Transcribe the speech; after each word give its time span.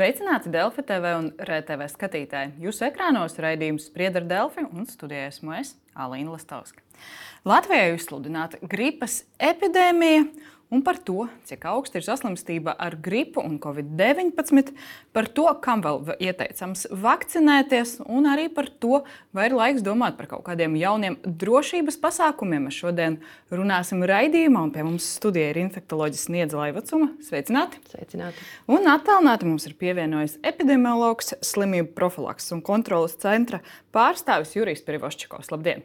Sveicināti 0.00 0.48
Delfi 0.48 0.80
TV 0.88 1.10
un 1.12 1.26
RTV 1.44 1.84
skatītāji. 1.92 2.54
Jūsu 2.64 2.86
ekrānos 2.86 3.34
raidījums 3.36 3.90
Spriedra 3.90 4.22
Delfi 4.24 4.62
un 4.64 4.86
studijā 4.88 5.26
esmu 5.28 5.52
es, 5.58 5.74
Alīna 5.92 6.32
Lastovska. 6.32 6.80
Latvijā 7.44 7.90
izsludināta 7.98 8.56
gripas 8.64 9.18
epidēmija 9.36 10.22
un 10.70 10.82
par 10.86 10.98
to, 11.02 11.26
cik 11.48 11.64
augsta 11.66 11.98
ir 11.98 12.06
saslimstība 12.06 12.76
ar 12.78 12.94
gripu 13.02 13.42
un 13.42 13.58
covid-19, 13.62 14.70
par 15.14 15.28
to, 15.34 15.46
kam 15.64 15.82
vēl 15.84 16.14
ieteicams 16.22 16.86
vakcinēties, 16.94 17.96
un 18.06 18.28
arī 18.30 18.46
par 18.54 18.70
to, 18.82 19.02
vai 19.36 19.48
ir 19.50 19.56
laiks 19.58 19.84
domāt 19.86 20.16
par 20.18 20.30
kaut 20.30 20.44
kādiem 20.46 20.76
jauniem 20.78 21.18
drošības 21.24 21.98
pasākumiem. 22.02 22.68
Mēs 22.68 22.78
šodien 22.84 23.18
runāsim 23.50 24.04
raidījumā, 24.06 24.64
un 24.68 24.72
pie 24.74 24.86
mums 24.86 25.08
studijā 25.18 25.50
ir 25.50 25.62
infektuoloģis 25.64 26.28
Niedza 26.30 26.60
Laivacuma. 26.60 27.10
Sveicināti! 27.26 27.82
Sveicināti! 27.90 28.46
Un 28.70 28.86
attālināti 28.92 29.48
mums 29.50 29.66
ir 29.66 29.76
pievienojis 29.80 30.38
epidemiologs, 30.46 31.34
slimību 31.50 31.94
profilakses 31.98 32.54
un 32.54 32.62
kontrolas 32.64 33.18
centra 33.20 33.62
pārstāvis 33.94 34.54
Jurijs 34.54 34.86
Privoščikovs. 34.86 35.50
Labdien! 35.50 35.82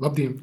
Labdien! 0.00 0.38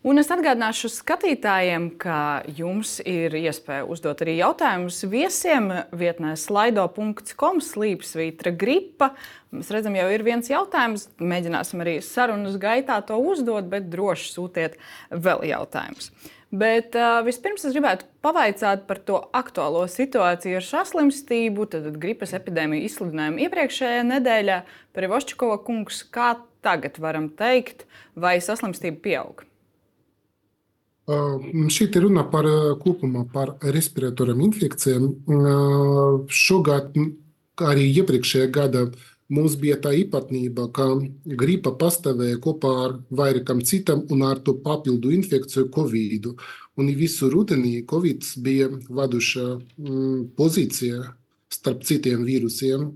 Un 0.00 0.16
es 0.16 0.30
atgādināšu 0.32 0.88
skatītājiem, 0.94 1.90
ka 2.00 2.40
jums 2.56 2.94
ir 3.04 3.34
iespēja 3.36 3.84
uzdot 3.84 4.22
arī 4.24 4.38
jautājumus 4.38 5.02
viesiem 5.12 5.66
vietnē 5.92 6.30
slaido.com 6.40 7.60
slīpsvītra 7.60 8.54
gripa. 8.56 9.10
Mēs 9.52 9.68
redzam, 9.74 9.98
jau 10.00 10.06
ir 10.08 10.24
viens 10.24 10.48
jautājums. 10.48 11.04
Mēģināsim 11.20 11.84
arī 11.84 11.98
sarunas 12.00 12.56
gaitā 12.62 12.96
to 13.04 13.18
uzdot, 13.20 13.68
bet 13.68 13.90
droši 13.92 14.30
sūtiet 14.38 14.78
vēl 15.12 15.44
jautājumus. 15.50 16.08
Bet 16.48 16.96
uh, 16.96 17.20
vispirms 17.28 17.68
es 17.68 17.76
gribētu 17.76 18.08
pavaicāt 18.24 18.88
par 18.88 19.02
to 19.04 19.20
aktuālo 19.36 19.84
situāciju 19.84 20.62
ar 20.62 20.68
saslimstību, 20.70 21.68
tad 21.76 21.92
gripas 22.00 22.32
epidēmiju 22.40 22.88
izsludinājumu 22.88 23.44
iepriekšējā 23.44 24.08
nedēļā. 24.14 24.58
Par 24.96 25.10
Ivošķikova 25.10 25.60
kungs, 25.68 26.00
kā 26.08 26.32
tagad 26.64 26.96
varam 27.04 27.28
teikt, 27.36 27.84
vai 28.16 28.38
saslimstība 28.40 29.04
pieauga? 29.04 29.49
Šeit 31.70 31.96
ir 31.96 32.04
runa 32.06 32.22
par 32.30 32.46
kopumā 32.82 33.24
par 33.32 33.54
respiratoram 33.74 34.42
infekcijām. 34.46 35.08
Šogad, 36.30 36.94
kā 37.58 37.72
arī 37.72 37.88
iepriekšējā 38.02 38.50
gada, 38.54 38.84
mums 39.30 39.56
bija 39.58 39.78
tā 39.82 39.94
īpatnība, 39.96 40.68
ka 40.74 40.86
gripa 41.24 41.72
pastāvēja 41.80 42.38
kopā 42.44 42.72
ar 42.84 42.96
vairākam 43.10 43.62
citam 43.66 44.04
un 44.10 44.24
ar 44.28 44.42
to 44.44 44.54
papildu 44.62 45.12
infekciju 45.16 45.70
Covid. 45.74 46.32
Un 46.78 46.90
visu 46.96 47.30
rudenī 47.32 47.80
Covid 47.90 48.26
bija 48.44 48.70
vadošā 48.88 49.46
pozīcija 50.38 51.14
starp 51.50 51.86
citiem 51.86 52.26
vīrusiem. 52.26 52.90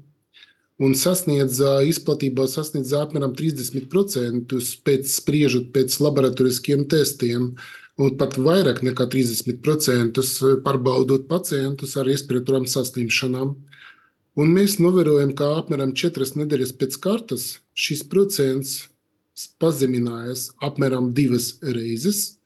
Un 0.82 0.94
sasniedza 0.98 1.78
izplatībā 1.86 2.48
sasniedza 2.50 3.04
apmēram 3.04 3.34
30% 3.38 4.54
pēc 4.86 5.10
spriežot 5.10 5.70
pēc 5.74 6.00
laboratoriskiem 6.02 6.82
testiem. 6.90 7.52
Uh, 7.54 7.83
un 8.00 8.16
pat 8.18 8.36
vairāk 8.40 8.82
nekā 8.86 9.06
30% 9.10 10.22
pārbaudot 10.64 11.28
pacientus 11.30 11.94
ar 11.98 12.08
respiratoram 12.10 12.66
saslimšanām. 12.70 13.54
Un 14.34 14.50
mēs 14.50 14.80
novērojam, 14.82 15.34
ka 15.38 15.52
apmēram 15.60 15.94
4 15.94 16.34
nedēļas 16.40 16.74
pēc 16.80 16.98
kārtas 17.02 17.44
šis 17.78 18.02
procents 18.10 18.80
pazeminājās 19.62 20.48
apmēram 20.62 21.12
divas 21.14 21.54
reizes. 21.62 22.40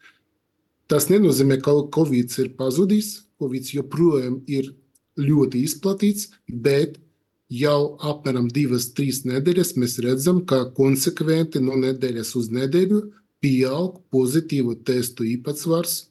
Tas 0.88 1.08
nenozīmē, 1.12 1.60
ka 1.64 1.72
Covid 1.94 2.32
ir 2.44 2.52
pazudis. 2.56 3.24
Covid 3.40 3.72
joprojām 3.72 4.40
ir 4.50 4.72
ļoti 5.18 5.62
izplatīts, 5.64 6.28
bet 6.48 6.96
jau 7.48 7.96
apmēram 8.04 8.48
divas, 8.52 8.90
trīs 8.92 9.22
nedēļas 9.28 9.76
mēs 9.80 9.98
redzam, 10.04 10.42
ka 10.44 10.66
konsekventi 10.76 11.62
no 11.64 11.76
nedēļas 11.80 12.34
uz 12.36 12.50
nedēļu 12.52 13.00
pieaug 13.42 14.00
pozitīvu 14.12 14.78
testu 14.86 15.26
īpatsvars 15.28 16.04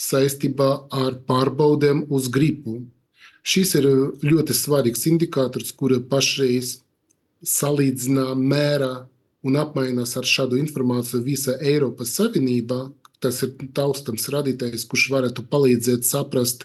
saistībā 0.00 0.70
ar 0.90 1.18
pārbaudēm 1.28 2.06
uz 2.08 2.28
gripu. 2.32 2.80
Šis 3.42 3.74
ir 3.78 3.88
ļoti 4.24 4.56
svarīgs 4.56 5.06
indikators, 5.08 5.72
kura 5.72 6.00
pašreiz 6.00 6.78
salīdzina, 7.44 8.34
mēra 8.36 9.06
un 9.44 9.56
apmainās 9.60 10.16
ar 10.20 10.28
šādu 10.28 10.58
informāciju 10.60 11.22
visa 11.24 11.56
Eiropas 11.60 12.12
Savienībā. 12.18 12.88
Tas 13.20 13.42
ir 13.44 13.52
taustams 13.76 14.28
radītājs, 14.32 14.86
kurš 14.88 15.10
varētu 15.12 15.44
palīdzēt 15.52 16.06
saprast, 16.08 16.64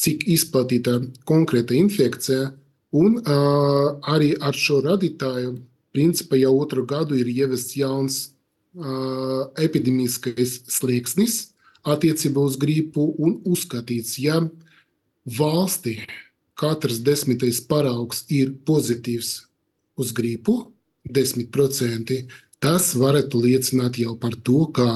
cik 0.00 0.24
izplatīta 0.32 0.98
konkrēta 1.28 1.76
infekcija. 1.76 2.52
Un 2.94 3.18
uh, 3.18 3.96
arī 4.08 4.32
ar 4.40 4.56
šo 4.56 4.78
radītāju, 4.84 5.56
principā 5.94 6.38
jau 6.40 6.54
otru 6.60 6.84
gadu 6.88 7.18
ir 7.18 7.28
ievests 7.32 7.76
jauns 7.76 8.20
epidemiskais 9.60 10.60
slieksnis 10.70 11.54
attiecībā 11.84 12.42
uz 12.42 12.56
gripu 12.58 13.12
un 13.20 13.38
uzskatīts, 13.46 14.16
ja 14.18 14.40
valstī 15.24 15.98
katrs 16.58 17.00
desmitais 17.04 17.60
paraugs 17.60 18.24
ir 18.32 18.54
pozitīvs 18.66 19.44
uz 20.00 20.12
gripu, 20.14 20.72
10%, 21.04 22.16
Tas 22.64 22.94
varētu 22.96 23.42
liecināt 23.44 23.98
jau 24.00 24.14
par 24.16 24.32
to, 24.40 24.62
ka 24.72 24.86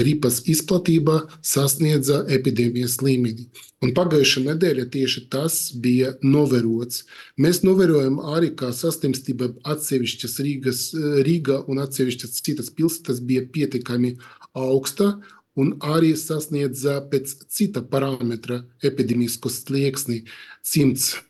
gripas 0.00 0.40
izplatība 0.50 1.20
sasniedza 1.46 2.24
epidēmijas 2.36 2.96
līmeni. 3.06 3.44
Un 3.86 3.92
pagājušā 3.94 4.40
nedēļa 4.48 4.88
tieši 4.90 5.20
tas 5.30 5.58
bija 5.84 6.16
novērots. 6.26 7.04
Mēs 7.38 7.60
novērojam 7.62 8.16
arī, 8.34 8.48
ka 8.58 8.72
saslimstība 8.74 9.52
atsevišķas 9.62 10.34
Rīgas, 10.42 10.80
Rīga 11.28 11.60
un 11.70 11.84
atsevišķas 11.84 12.40
citas 12.40 12.72
pilsētas 12.74 13.20
bija 13.22 13.44
pietiekami 13.46 14.16
augsta 14.58 15.12
un 15.54 15.76
arī 15.94 16.16
sasniedza 16.18 16.96
pēc 17.12 17.36
cita 17.46 17.84
parametra 17.94 18.64
epidemisko 18.82 19.54
slieksni 19.54 20.24
100 20.66 21.22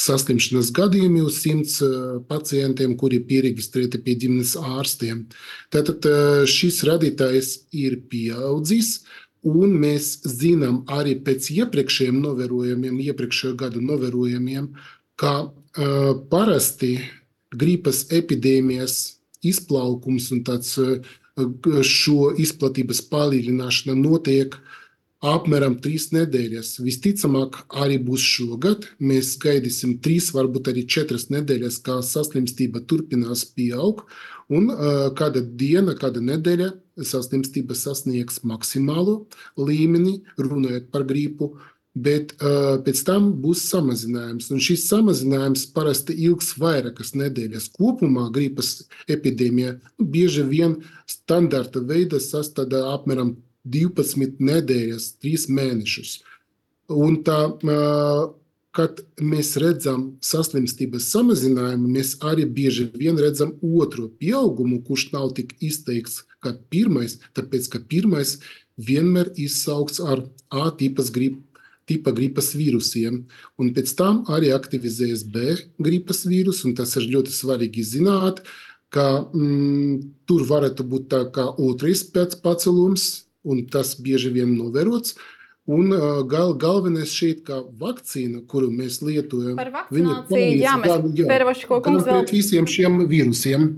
saslimšanas 0.00 0.70
gadījumi 0.76 1.22
uz 1.26 1.40
100 1.44 1.86
eh, 1.86 1.94
pacientiem, 2.30 2.96
kuri 3.00 3.20
pieregistrēti 3.26 4.00
pie 4.04 4.16
ģimenes 4.22 4.56
ārstiem. 4.60 5.24
Tātad 5.74 6.06
eh, 6.08 6.44
šis 6.50 6.82
radītājs 6.88 7.52
ir 7.76 8.00
pieaudzis. 8.10 9.00
Un 9.46 9.72
mēs 9.80 10.18
zinām 10.28 10.82
arī 10.92 11.14
pēc 11.24 11.46
iepriekšējiem 11.54 12.18
novērojumiem, 12.20 12.98
iepriekšējo 13.08 13.54
gadu 13.62 13.80
novērojumiem, 13.80 14.66
ka 15.16 15.32
uh, 15.46 16.10
parasti 16.28 16.90
gripas 17.56 18.02
epidēmijas 18.12 18.98
izplaukums 19.40 20.26
un 20.36 20.42
tāds, 20.44 20.74
uh, 20.76 21.00
šo 21.88 22.34
izplatības 22.36 23.00
palielināšana 23.08 23.96
notiek 23.96 24.58
uh, 24.58 24.76
apmēram 25.20 25.76
trīs 25.84 26.08
nedēļas. 26.14 26.78
Visticamāk, 26.84 27.62
arī 27.76 27.98
būs 28.02 28.24
šogad. 28.24 28.86
Mēs 29.04 29.36
gaidīsim 29.40 29.98
trīs, 30.04 30.30
varbūt 30.36 30.72
arī 30.72 30.86
četras 30.88 31.28
nedēļas, 31.32 31.80
kā 31.84 32.00
saslimstība 32.04 32.84
turpinās 32.88 33.44
pieaugt. 33.54 34.06
Un 34.50 34.70
uh, 34.72 35.10
kāda 35.14 35.42
diena, 35.44 35.94
kāda 35.94 36.22
nedēļa 36.24 36.72
saslimstība 37.06 37.76
sasniegs 37.78 38.40
maksimālo 38.48 39.26
līmeni, 39.60 40.22
runājot 40.40 40.88
par 40.90 41.04
gripu. 41.06 41.52
Bet 42.00 42.32
uh, 42.38 42.78
pēc 42.86 43.02
tam 43.06 43.28
būs 43.42 43.64
samazinājums. 43.66 44.48
Un 44.54 44.62
šis 44.62 44.86
samazinājums 44.88 45.66
parasti 45.74 46.14
ilgs 46.26 46.54
vairākas 46.58 47.12
nedēļas. 47.18 47.68
Kopumā 47.76 48.28
gripas 48.34 48.86
epidēmija 49.10 49.76
bieži 49.98 50.46
vien 50.46 50.78
standarta 51.10 51.82
veidā 51.82 52.22
sastāv 52.22 52.72
apmēram 52.94 53.34
12 53.70 54.40
nedēļas, 54.42 55.14
3 55.22 55.48
mēnešus. 55.56 56.18
Un 56.90 57.20
tā, 57.26 57.38
kad 58.74 59.02
mēs 59.22 59.52
redzam 59.62 60.06
saslimstības 60.24 61.10
samazinājumu, 61.14 61.90
mēs 61.98 62.16
arī 62.26 62.46
bieži 62.46 62.88
vien 62.94 63.18
redzam 63.18 63.54
otro 63.62 64.08
pieaugumu, 64.20 64.80
kurš 64.86 65.10
nav 65.14 65.30
tik 65.38 65.54
izteikts 65.62 66.24
kā 66.42 66.54
pirmais, 66.72 67.18
tāpēc 67.36 67.68
ka 67.70 67.82
pirmais 67.90 68.38
vienmēr 68.80 69.34
izsaukts 69.36 70.00
ar 70.00 70.24
A 70.50 70.70
tipas 70.74 71.12
gripu 71.14 71.44
tipa 71.90 72.12
gripas 72.14 72.52
vīrusiem. 72.54 73.24
Un 73.58 73.72
pēc 73.74 73.92
tam 73.98 74.22
arī 74.30 74.52
aktivizējas 74.54 75.24
B 75.26 75.56
gripas 75.82 76.24
vīrus, 76.28 76.62
un 76.66 76.76
tas 76.78 76.94
ir 76.98 77.08
ļoti 77.10 77.34
svarīgi 77.34 77.86
zināt, 77.96 78.44
ka 78.94 79.06
mm, 79.22 79.96
tur 80.26 80.46
varētu 80.46 80.86
būt 80.86 81.08
tā 81.10 81.24
kā 81.34 81.48
otrais 81.62 82.02
pēc 82.14 82.38
pacelums, 82.44 83.26
un 83.44 83.66
tas 83.72 83.94
bieži 84.00 84.32
vien 84.34 84.56
novērots. 84.56 85.16
Un 85.70 85.92
uh, 85.94 86.22
gal, 86.26 86.54
galvenais 86.58 87.12
šeit, 87.14 87.44
kā 87.46 87.60
vakcīna, 87.78 88.40
kuru 88.50 88.72
mēs 88.74 88.98
lietojam, 89.04 89.60
viņa 89.92 90.16
palīdz 90.30 90.64
jā, 90.64 90.72
mēs 90.80 90.90
gan, 90.90 91.12
jā, 91.14 91.28
gan 91.84 92.00
vēl... 92.00 92.08
pret 92.08 92.34
visiem 92.34 92.66
šiem 92.66 93.04
vīrusiem. 93.10 93.68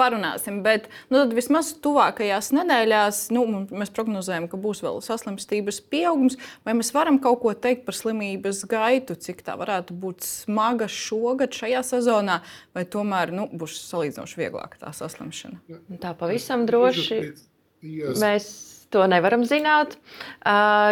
parunāsim. 0.00 0.60
Bet 0.64 0.88
nu, 1.12 1.22
vismaz 1.34 1.72
tuvākajās 1.84 2.50
nedēļās 2.56 3.20
nu, 3.36 3.44
mēs 3.68 3.92
prognozējam, 3.96 4.48
ka 4.50 4.60
būs 4.60 4.82
vēl 4.84 5.00
saslimstības 5.04 5.82
pieaugums. 5.92 6.38
Vai 6.66 6.74
mēs 6.78 6.92
varam 6.96 7.20
kaut 7.22 7.42
ko 7.44 7.52
teikt 7.52 7.84
par 7.88 7.98
slimības 7.98 8.64
gaitu, 8.70 9.18
cik 9.20 9.44
tā 9.46 9.56
varētu 9.60 9.96
būt 10.00 10.24
smaga 10.26 10.88
šogad, 10.90 11.54
šajā 11.56 11.84
sezonā, 11.92 12.40
vai 12.76 12.86
tomēr 12.88 13.34
nu, 13.36 13.46
būs 13.52 13.76
salīdzinoši 13.90 14.40
vieglāka 14.40 14.80
tā 14.80 14.94
saslimšana? 14.96 15.60
Tā 16.02 16.16
pavisam 16.18 16.66
droši. 16.68 17.22
Mēs 18.20 18.50
To 18.90 19.04
nevaram 19.06 19.44
zināt, 19.46 19.92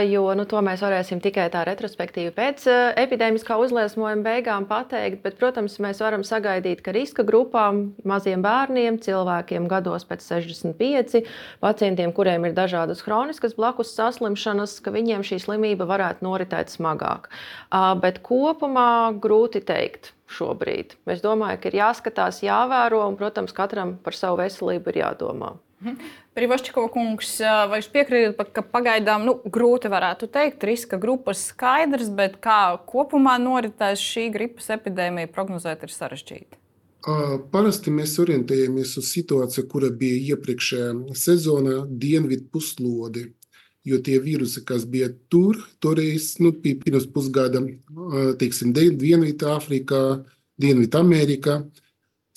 jo 0.06 0.20
nu, 0.38 0.44
to 0.46 0.60
mēs 0.62 0.84
varēsim 0.84 1.18
tikai 1.18 1.48
tā 1.50 1.64
retrospektīvi 1.66 2.30
pēc 2.36 2.66
epidēmiskā 3.02 3.56
uzliesmojuma 3.58 4.22
beigām 4.22 4.68
pateikt. 4.70 5.18
Bet, 5.24 5.34
protams, 5.40 5.80
mēs 5.82 5.98
varam 6.04 6.22
sagaidīt, 6.22 6.84
ka 6.86 6.94
riska 6.94 7.26
grupām, 7.26 7.96
maziem 8.06 8.44
bērniem, 8.46 9.00
cilvēkiem 9.02 9.66
gados 9.66 10.06
pēc 10.06 10.22
65, 10.30 11.26
pacientiem, 11.58 12.14
kuriem 12.14 12.46
ir 12.46 12.54
dažādas 12.54 13.02
chroniskas 13.02 13.58
blakus 13.58 13.90
saslimšanas, 13.98 14.78
ka 14.78 14.94
viņiem 14.94 15.26
šī 15.26 15.42
slimība 15.42 15.90
varētu 15.90 16.22
noritēt 16.22 16.70
smagāk. 16.70 17.26
Bet 17.98 18.22
kopumā 18.22 19.10
grūti 19.18 19.66
teikt 19.66 20.12
šobrīd. 20.30 20.94
Es 21.10 21.26
domāju, 21.26 21.64
ka 21.64 21.72
ir 21.72 21.82
jāskatās, 21.82 22.44
jāvēro 22.46 23.08
un, 23.08 23.18
protams, 23.18 23.50
katram 23.56 23.98
par 24.04 24.14
savu 24.14 24.44
veselību 24.44 24.94
ir 24.94 25.02
jādomā. 25.08 25.56
Mhm. 25.78 26.12
Privašķiko 26.34 26.84
kungs, 26.94 27.36
vai 27.70 27.78
jūs 27.80 27.88
piekrītat, 27.94 28.50
ka 28.54 28.62
pagaidām 28.66 29.24
nu, 29.26 29.36
grūti 29.46 29.90
varētu 29.90 30.26
teikt, 30.34 30.64
riska 30.66 30.98
grupas 30.98 31.44
skaidrs, 31.52 32.10
bet 32.14 32.38
kā 32.42 32.78
kopumā 32.86 33.36
noritēs 33.42 34.02
šī 34.02 34.28
gripas 34.34 34.70
epidēmija, 34.74 35.30
prognozēt 35.34 35.86
ir 35.86 35.94
sarežģīti? 35.94 36.58
Parasti 37.52 37.92
mēs 37.94 38.16
orientējamies 38.20 38.96
uz 38.98 39.10
situāciju, 39.14 39.66
kura 39.70 39.90
bija 39.94 40.34
iepriekšējā 40.34 41.16
sezonā, 41.16 41.84
dienvidu 41.86 42.48
puslode. 42.52 43.28
Jo 43.86 44.00
tie 44.04 44.18
vīrusi, 44.20 44.64
kas 44.68 44.82
bija 44.84 45.08
tur, 45.32 45.56
toreiz, 45.80 46.34
nu, 46.42 46.50
pirms 46.52 47.06
pusgada, 47.14 47.62
teiksim, 48.40 48.74
Dienvidāfrikā, 48.76 50.02
Dienvidamerikā, 50.60 51.62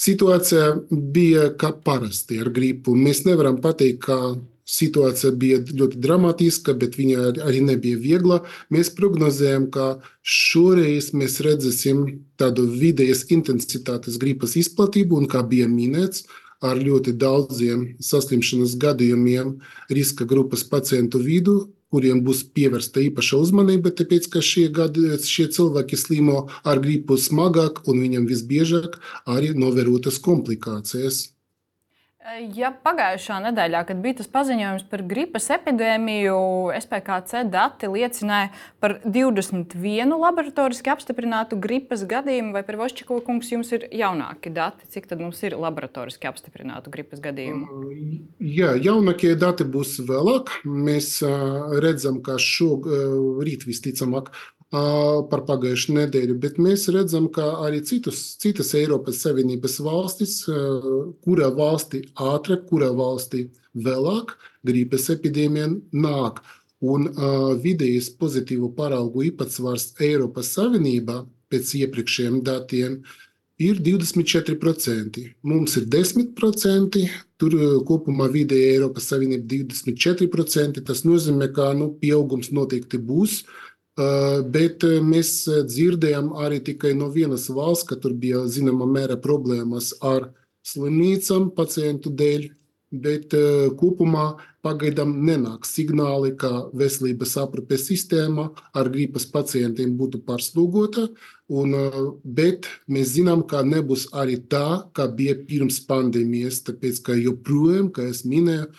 Situācija 0.01 0.71
bija 0.89 1.51
kā 1.62 1.69
parasti 1.86 2.39
ar 2.42 2.50
gripu. 2.53 2.95
Mēs 2.98 3.21
nevaram 3.27 3.59
pateikt, 3.62 4.01
ka 4.07 4.18
situācija 4.71 5.33
bija 5.38 5.59
ļoti 5.68 6.00
dramatiska, 6.01 6.74
bet 6.80 6.95
viņa 6.98 7.31
arī 7.45 7.62
nebija 7.65 8.00
viegla. 8.01 8.39
Mēs 8.74 8.92
prognozējam, 8.98 9.68
ka 9.74 10.00
šoreiz 10.24 11.12
mēs 11.18 11.39
redzēsim 11.45 12.06
tādu 12.39 12.65
vidējas 12.71 13.27
intensitātes 13.36 14.18
gripas 14.21 14.56
izplatību, 14.59 15.19
un 15.21 15.30
kā 15.31 15.44
bija 15.48 15.68
minēts, 15.69 16.25
ar 16.62 16.77
ļoti 16.77 17.15
daudziem 17.18 17.86
saslimšanas 18.06 18.77
gadījumiem 18.81 19.56
riska 19.89 20.27
grupas 20.30 20.63
pacientu 20.69 21.21
vidū, 21.21 21.57
kuriem 21.92 22.24
būs 22.26 22.46
pievērsta 22.56 23.04
īpaša 23.08 23.42
uzmanība, 23.46 23.92
tāpēc 23.96 24.30
ka 24.32 24.44
šie, 24.46 24.68
gadi, 24.74 25.10
šie 25.28 25.50
cilvēki 25.52 26.00
slimo 26.00 26.48
ar 26.64 26.82
gripu 26.84 27.20
smagāk 27.20 27.84
un 27.92 28.02
viņam 28.06 28.30
visbiežāk 28.32 28.98
arī 29.28 29.54
novērotas 29.58 30.22
komplikācijas. 30.24 31.28
Ja 32.54 32.70
pagājušā 32.86 33.40
nedēļā, 33.48 33.80
kad 33.90 34.02
bija 34.04 34.20
tas 34.20 34.28
paziņojums 34.30 34.84
par 34.92 35.02
gripas 35.10 35.48
epidēmiju, 35.56 36.36
SPKC 36.78 37.42
dati 37.50 37.90
liecināja 37.90 38.52
par 38.84 39.00
21 39.02 40.14
laboratoriski 40.22 40.94
apstiprinātu 40.94 41.58
gripas 41.62 42.06
gadījumu, 42.06 42.54
vai 42.54 42.62
par 42.68 42.78
Vošķikovu 42.84 43.26
kungs 43.26 43.50
jums 43.50 43.74
ir 43.74 43.88
jaunāki 43.90 44.54
dati? 44.54 44.86
Cik 44.94 45.10
tad 45.10 45.26
mums 45.26 45.42
ir 45.42 45.58
laboratoriski 45.58 46.30
apstiprinātu 46.30 46.94
gripas 46.94 47.26
gadījumu? 47.26 47.90
Jā, 48.38 48.76
jaunākie 48.78 49.34
dati 49.34 49.66
būs 49.66 49.98
vēlāk. 50.06 50.54
Mēs 50.62 51.18
redzam, 51.82 52.22
ka 52.22 52.38
šorīt 52.38 53.66
visticamāk 53.66 54.30
par 54.72 55.44
pagājušo 55.48 55.96
nedēļu, 55.98 56.38
bet 56.40 56.60
mēs 56.62 56.88
redzam, 56.96 57.28
ka 57.34 57.44
arī 57.66 57.82
citus, 57.84 58.22
citas 58.40 58.72
Eiropas 58.80 59.20
Savienības 59.26 59.80
valstis, 59.84 60.38
kurā 61.26 61.50
valstī 61.52 62.06
ātrāk, 62.16 62.64
kurā 62.70 62.92
valstī 62.96 63.50
vēlāk 63.76 64.38
gripas 64.68 65.10
epidēmija 65.12 65.74
nāk. 65.92 66.40
Un 66.82 67.12
uh, 67.12 67.52
vidējais 67.62 68.08
pozitīvu 68.18 68.72
paraugu 68.74 69.28
īpatsvars 69.28 69.92
Eiropas 70.02 70.48
Savienībā 70.56 71.20
pēc 71.52 71.76
iepriekšējiem 71.78 72.40
datiem 72.48 72.96
ir 73.62 73.78
24%. 73.86 75.22
Mums 75.46 75.76
ir 75.78 75.86
10%, 75.94 77.04
tur 77.38 77.58
kopumā 77.86 78.32
vidēji 78.34 78.72
Eiropas 78.80 79.12
Savienība 79.12 79.46
24%. 79.52 80.82
Tas 80.88 81.04
nozīmē, 81.06 81.52
ka 81.54 81.70
nu, 81.78 81.92
pieaugums 82.02 82.50
noteikti 82.56 82.98
būs. 82.98 83.44
Uh, 83.44 83.71
Bet 83.98 84.86
mēs 85.04 85.34
dzirdējām 85.68 86.32
arī 86.40 86.62
tikai 86.64 86.94
no 86.96 87.10
vienas 87.12 87.50
valsts, 87.52 87.88
ka 87.90 87.98
tur 88.00 88.14
bija 88.16 88.46
zināmā 88.48 88.88
mērā 88.88 89.18
problēmas 89.20 89.92
ar 90.00 90.32
slimnīcām 90.64 91.50
pacientu 91.58 92.14
dēļ, 92.16 92.48
bet 92.92 93.36
kopumā 93.80 94.38
pagaidām 94.64 95.12
nenāk 95.26 95.66
signāli, 95.68 96.32
ka 96.38 96.70
veselības 96.78 97.36
aprūpes 97.42 97.88
sistēma 97.90 98.50
ar 98.78 98.90
gripas 98.94 99.26
pacientiem 99.32 99.96
būtu 99.98 100.22
pārslogota. 100.28 101.08
Un, 101.52 101.76
bet 102.24 102.70
mēs 102.88 103.16
zinām, 103.18 103.44
ka 103.44 103.64
nebūs 103.68 104.08
arī 104.16 104.38
tā, 104.52 104.88
kā 104.96 105.10
bija 105.12 105.36
pirms 105.48 105.82
pandēmijas, 105.90 106.62
tāpēc 106.70 107.02
ka 107.04 107.18
joprojām, 107.20 107.92
kā 107.92 108.08
es 108.12 108.24
minēju, 108.24 108.70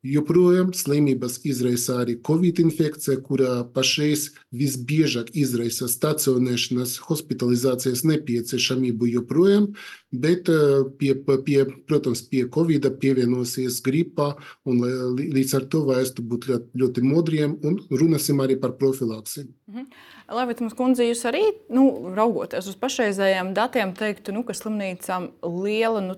Joprojām 0.00 0.70
slimības 0.72 1.42
izraisa 1.44 1.98
arī 2.00 2.14
covid 2.24 2.62
infekcija, 2.62 3.18
kurā 3.20 3.58
pašreiz 3.74 4.30
visbiežāk 4.48 5.28
izraisa 5.36 5.90
stacionēšanas, 5.92 6.94
hospitalizācijas 7.04 8.06
nepieciešamību 8.08 9.10
joprojām, 9.10 9.66
bet 10.08 10.48
pie, 10.96 11.12
pie, 11.44 11.58
protams, 11.90 12.24
pie 12.32 12.46
covid 12.48 12.88
pievienosies 13.02 13.82
gripa, 13.84 14.32
un 14.64 14.80
līdz 15.20 15.58
ar 15.60 15.68
to 15.68 15.84
vajadzētu 15.90 16.24
būt 16.32 16.48
ļoti, 16.48 16.80
ļoti 16.80 17.04
modriem 17.04 17.58
un 17.60 17.76
runāsim 17.92 18.40
arī 18.40 18.56
par 18.60 18.78
profilaksi. 18.80 19.50
Mhm. 19.68 19.86
Levitams 20.30 20.76
kundze, 20.78 21.02
jūs 21.08 21.24
arī, 21.26 21.42
nu, 21.74 22.12
raugoties 22.14 22.68
uz 22.70 22.76
pašreizējiem 22.78 23.50
datiem, 23.56 23.90
teiktu, 23.98 24.30
nu, 24.34 24.44
ka 24.46 24.54
slimnīcām 24.54 25.26
liela 25.42 25.98
nu, 26.04 26.14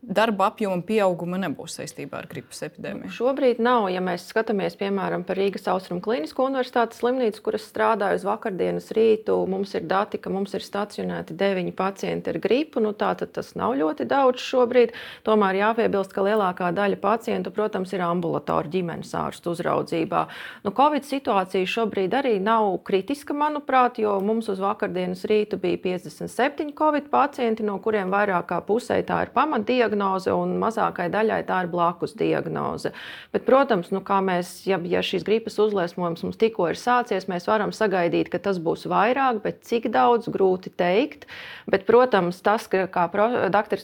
darba 0.00 0.50
apjoma 0.50 0.82
pieauguma 0.84 1.38
nebūs 1.40 1.78
saistībā 1.78 2.20
ar 2.20 2.28
gripas 2.28 2.60
epidēmiju? 2.66 3.12
Šobrīd 3.16 3.62
nav. 3.64 3.88
Ja 3.92 4.02
mēs 4.04 4.26
skatāmies, 4.28 4.76
piemēram, 4.80 5.24
par 5.24 5.40
Rīgas 5.40 5.64
Austrum 5.72 6.02
Klinisko 6.04 6.50
universitātes 6.50 7.00
slimnīcu, 7.00 7.40
kuras 7.46 7.64
strādāja 7.64 8.18
uz 8.18 8.26
vakardienas 8.28 8.90
rītu, 8.96 9.38
mums 9.48 9.72
ir 9.78 9.88
dati, 9.88 10.20
ka 10.20 10.32
mums 10.32 10.52
ir 10.58 10.66
stacionēti 10.66 11.36
deviņi 11.40 11.72
pacienti 11.78 12.34
ar 12.34 12.40
gripu. 12.44 12.84
Nu, 12.84 12.92
Tātad 13.00 13.32
tas 13.32 13.54
nav 13.56 13.72
ļoti 13.80 14.04
daudz 14.10 14.44
šobrīd. 14.44 14.92
Tomēr 15.24 15.62
jāpiebilst, 15.62 16.12
ka 16.12 16.26
lielākā 16.26 16.68
daļa 16.76 17.00
pacientu, 17.00 17.54
protams, 17.56 17.96
ir 17.96 18.04
ambulatora 18.04 18.68
ģimenes 18.68 19.16
ārstu 19.16 19.54
uzraudzībā. 19.54 20.26
Nu, 20.66 20.74
Covid 20.76 21.08
situācija 21.08 21.72
šobrīd 21.78 22.20
arī 22.20 22.36
nav 22.44 22.74
kritiska 22.84 23.29
būtiska, 23.30 23.34
manuprāt, 23.34 23.98
jo 23.98 24.20
mums 24.20 24.48
uz 24.48 24.58
vakardienas 24.60 25.24
rītu 25.24 25.58
bija 25.58 25.78
57 25.78 26.74
covid 26.74 27.10
pacienti, 27.10 27.62
no 27.62 27.78
kuriem 27.78 28.10
vairāk 28.10 28.48
kā 28.48 28.60
pusē 28.60 29.02
tā 29.04 29.22
ir 29.24 29.30
pamatdiagnoze 29.34 30.32
un 30.32 30.58
mazākai 30.58 31.10
daļai 31.10 31.46
tā 31.46 31.64
ir 31.64 31.70
blakus 31.70 32.14
diagnoze. 32.14 32.92
Bet, 33.32 33.44
protams, 33.44 33.90
nu, 33.90 34.02
mēs, 34.02 34.66
ja, 34.66 34.78
ja 34.84 35.00
šīs 35.00 35.24
gripas 35.24 35.58
uzliesmojums 35.58 36.22
mums 36.24 36.36
tikko 36.36 36.70
ir 36.70 36.76
sācies, 36.76 37.28
mēs 37.28 37.46
varam 37.46 37.72
sagaidīt, 37.72 38.30
ka 38.30 38.38
tas 38.38 38.58
būs 38.58 38.86
vairāk, 38.86 39.42
bet 39.42 39.62
cik 39.64 39.90
daudz 39.90 40.28
grūti 40.28 40.70
teikt. 40.70 41.26
Bet, 41.70 41.86
protams, 41.86 42.40
tas, 42.42 42.66
ka, 42.66 42.86
kā 42.90 43.08
dr. 43.50 43.78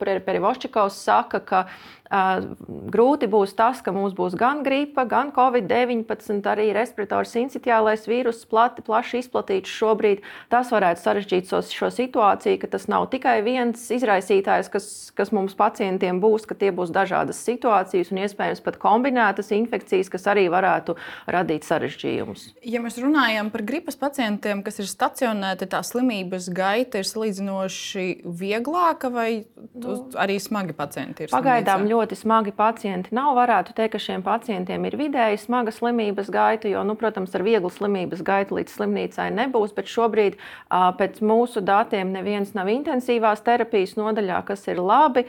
Perivoščikovs 0.00 1.04
saka, 1.04 1.40
ka 1.40 1.66
Grūti 2.10 3.28
būs 3.30 3.52
tas, 3.54 3.78
ka 3.86 3.92
mums 3.94 4.16
būs 4.18 4.34
gan 4.34 4.64
gripa, 4.66 5.04
gan 5.06 5.28
covid-19, 5.30 6.42
arī 6.50 6.72
respiratoru 6.74 7.28
sincitiālais 7.28 8.02
vīrus 8.10 8.40
plati, 8.50 8.82
plaši 8.82 9.20
izplatīts 9.22 9.70
šobrīd. 9.70 10.24
Tas 10.50 10.72
varētu 10.74 11.04
sarežģīt 11.04 11.52
šo, 11.52 11.60
šo 11.70 11.90
situāciju, 11.94 12.58
ka 12.64 12.70
tas 12.72 12.88
nav 12.90 13.06
tikai 13.12 13.36
viens 13.46 13.84
izraisītājs, 13.94 14.70
kas, 14.72 14.88
kas 15.14 15.30
mums 15.30 15.54
pacientiem 15.54 16.18
būs, 16.18 16.48
ka 16.50 16.56
tie 16.58 16.72
būs 16.74 16.90
dažādas 16.90 17.38
situācijas 17.46 18.10
un 18.10 18.24
iespējams 18.24 18.64
pat 18.66 18.80
kombinētas 18.82 19.52
infekcijas, 19.54 20.10
kas 20.10 20.26
arī 20.34 20.48
varētu 20.50 20.98
radīt 21.30 21.68
sarežģījumus. 21.68 22.48
Ja 22.66 22.82
mēs 22.82 22.98
runājam 22.98 23.52
par 23.54 23.62
gripas 23.70 23.94
pacientiem, 24.00 24.64
kas 24.66 24.82
ir 24.82 24.90
stacionēti, 24.90 25.70
tā 25.70 25.84
slimības 25.86 26.50
gaita 26.58 27.04
ir 27.04 27.06
salīdzinoši 27.06 28.08
vieglāka 28.26 29.14
vai 29.14 29.30
nu, 29.78 29.96
arī 30.18 30.40
smagi 30.42 30.74
pacienti 30.74 31.28
ir? 31.28 31.34
Pagaidām 31.38 31.86
ļoti 31.86 31.99
ļoti 32.00 32.16
smagi 32.16 32.52
pacienti 32.56 33.14
nav. 33.16 33.34
Varētu 33.38 33.74
teikt, 33.76 33.94
ka 33.94 34.02
šiem 34.02 34.24
pacientiem 34.26 34.84
ir 34.88 34.96
vidēji 35.00 35.42
smaga 35.44 35.74
slimības 35.74 36.30
gaita, 36.32 36.70
jo, 36.72 36.82
nu, 36.86 36.96
protams, 36.98 37.34
ar 37.36 37.44
vieglu 37.46 37.70
slimības 37.72 38.24
gaitu 38.26 38.58
līdz 38.58 38.76
slimnīcai 38.76 39.30
nebūs. 39.36 39.74
Bet 39.76 39.90
šobrīd 39.90 40.38
pēc 40.70 41.20
mūsu 41.24 41.62
datiem 41.64 42.12
neviens 42.14 42.54
nav 42.56 42.70
intensīvās 42.72 43.44
terapijas 43.46 43.96
nodaļā, 44.00 44.44
kas 44.48 44.66
ir 44.68 44.80
labi. 44.80 45.26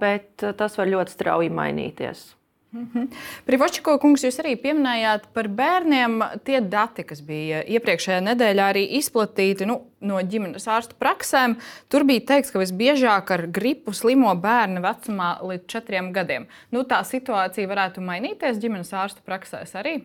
bet 0.00 0.42
tas 0.58 0.78
var 0.78 0.88
ļoti 0.90 1.14
strauji 1.14 1.50
mainīties. 1.54 2.43
Mm 2.74 2.90
-hmm. 2.94 3.08
Privočko 3.46 3.98
kungs, 4.02 4.24
jūs 4.24 4.40
arī 4.42 4.56
pieminējāt 4.58 5.28
par 5.32 5.48
bērniem. 5.48 6.22
Tie 6.44 6.60
dati, 6.60 7.04
kas 7.06 7.20
bija 7.22 7.60
iepriekšējā 7.62 8.20
nedēļā 8.20 8.64
arī 8.72 8.82
izplatīti 8.98 9.66
nu, 9.66 9.76
no 10.00 10.18
ģimenes 10.22 10.66
ārstu 10.66 10.98
praksēm, 10.98 11.54
tur 11.88 12.04
bija 12.04 12.20
teikts, 12.20 12.50
ka 12.50 12.58
visbiežāk 12.58 13.30
ar 13.30 13.46
gripu 13.46 13.92
slimo 13.92 14.34
bērni 14.34 14.82
vecumā 14.82 15.38
līdz 15.42 15.66
četriem 15.66 16.12
gadiem. 16.12 16.46
Nu, 16.70 16.82
tā 16.82 17.04
situācija 17.04 17.68
varētu 17.68 18.00
mainīties 18.00 18.58
ģimenes 18.58 18.92
ārstu 18.92 19.22
praksēs 19.26 19.74
arī. 19.74 20.02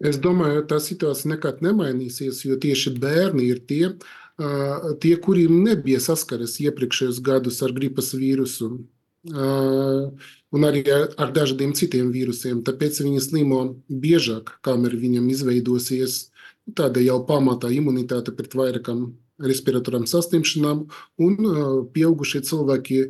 Es 0.00 0.18
domāju, 0.18 0.62
ka 0.62 0.74
tā 0.74 0.80
situācija 0.80 1.34
nekad 1.34 1.62
nemainīsies, 1.62 2.44
jo 2.44 2.56
tieši 2.56 2.94
bērni 2.98 3.42
ir 3.50 3.58
tie, 3.66 3.90
tie 5.00 5.16
kuriem 5.16 5.64
nebija 5.64 6.00
saskares 6.00 6.60
iepriekšējos 6.60 7.20
gadus 7.20 7.62
ar 7.62 7.72
gripas 7.72 8.14
vīrusu 8.14 8.86
un 9.30 10.66
arī 10.66 10.82
ar 10.90 11.30
dažādiem 11.34 11.74
citiem 11.78 12.10
vīrusiem. 12.14 12.62
Tāpēc 12.66 13.02
viņi 13.04 13.22
slimo 13.22 13.60
biežāk, 13.88 14.58
kamēr 14.66 14.96
viņam 14.98 15.28
izveidosies 15.30 16.32
tāda 16.74 17.02
jau 17.02 17.20
pamatā 17.26 17.70
imunitāte 17.74 18.34
pret 18.34 18.54
vairākām 18.54 19.12
respiratorām 19.42 20.06
saslimšanām, 20.06 20.86
un 21.18 21.38
pieaugušie 21.94 22.42
cilvēki 22.46 23.06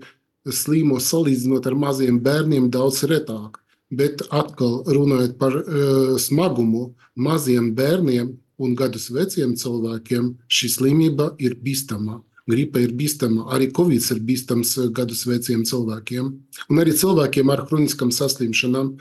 slimo 0.53 0.99
salīdzinot 1.01 1.67
ar 1.69 1.77
maziem 1.79 2.21
bērniem 2.23 2.71
daudz 2.73 3.05
retāk. 3.09 3.61
Bet 3.93 4.23
atkal 4.33 4.81
runājot 4.89 5.37
par 5.37 5.53
uh, 5.61 6.15
smagumu, 6.17 6.95
maziem 7.13 7.75
bērniem 7.77 8.31
un 8.63 8.77
gadus 8.79 9.11
veciem 9.13 9.53
cilvēkiem 9.59 10.33
šī 10.49 10.71
slimība 10.73 11.33
ir 11.43 11.59
bīstama. 11.61 12.23
Gripa 12.51 12.81
ir 12.83 12.91
bīstama, 12.99 13.47
arī 13.55 13.69
Covid 13.75 14.07
ir 14.15 14.23
bīstams 14.27 14.77
eh, 14.81 14.93
gadus 14.95 15.27
veciem 15.31 15.63
cilvēkiem, 15.69 16.31
un 16.69 16.83
arī 16.83 16.95
cilvēkiem 16.99 17.53
ar 17.55 17.67
kroniskām 17.69 18.11
saslimšanām. 18.15 18.97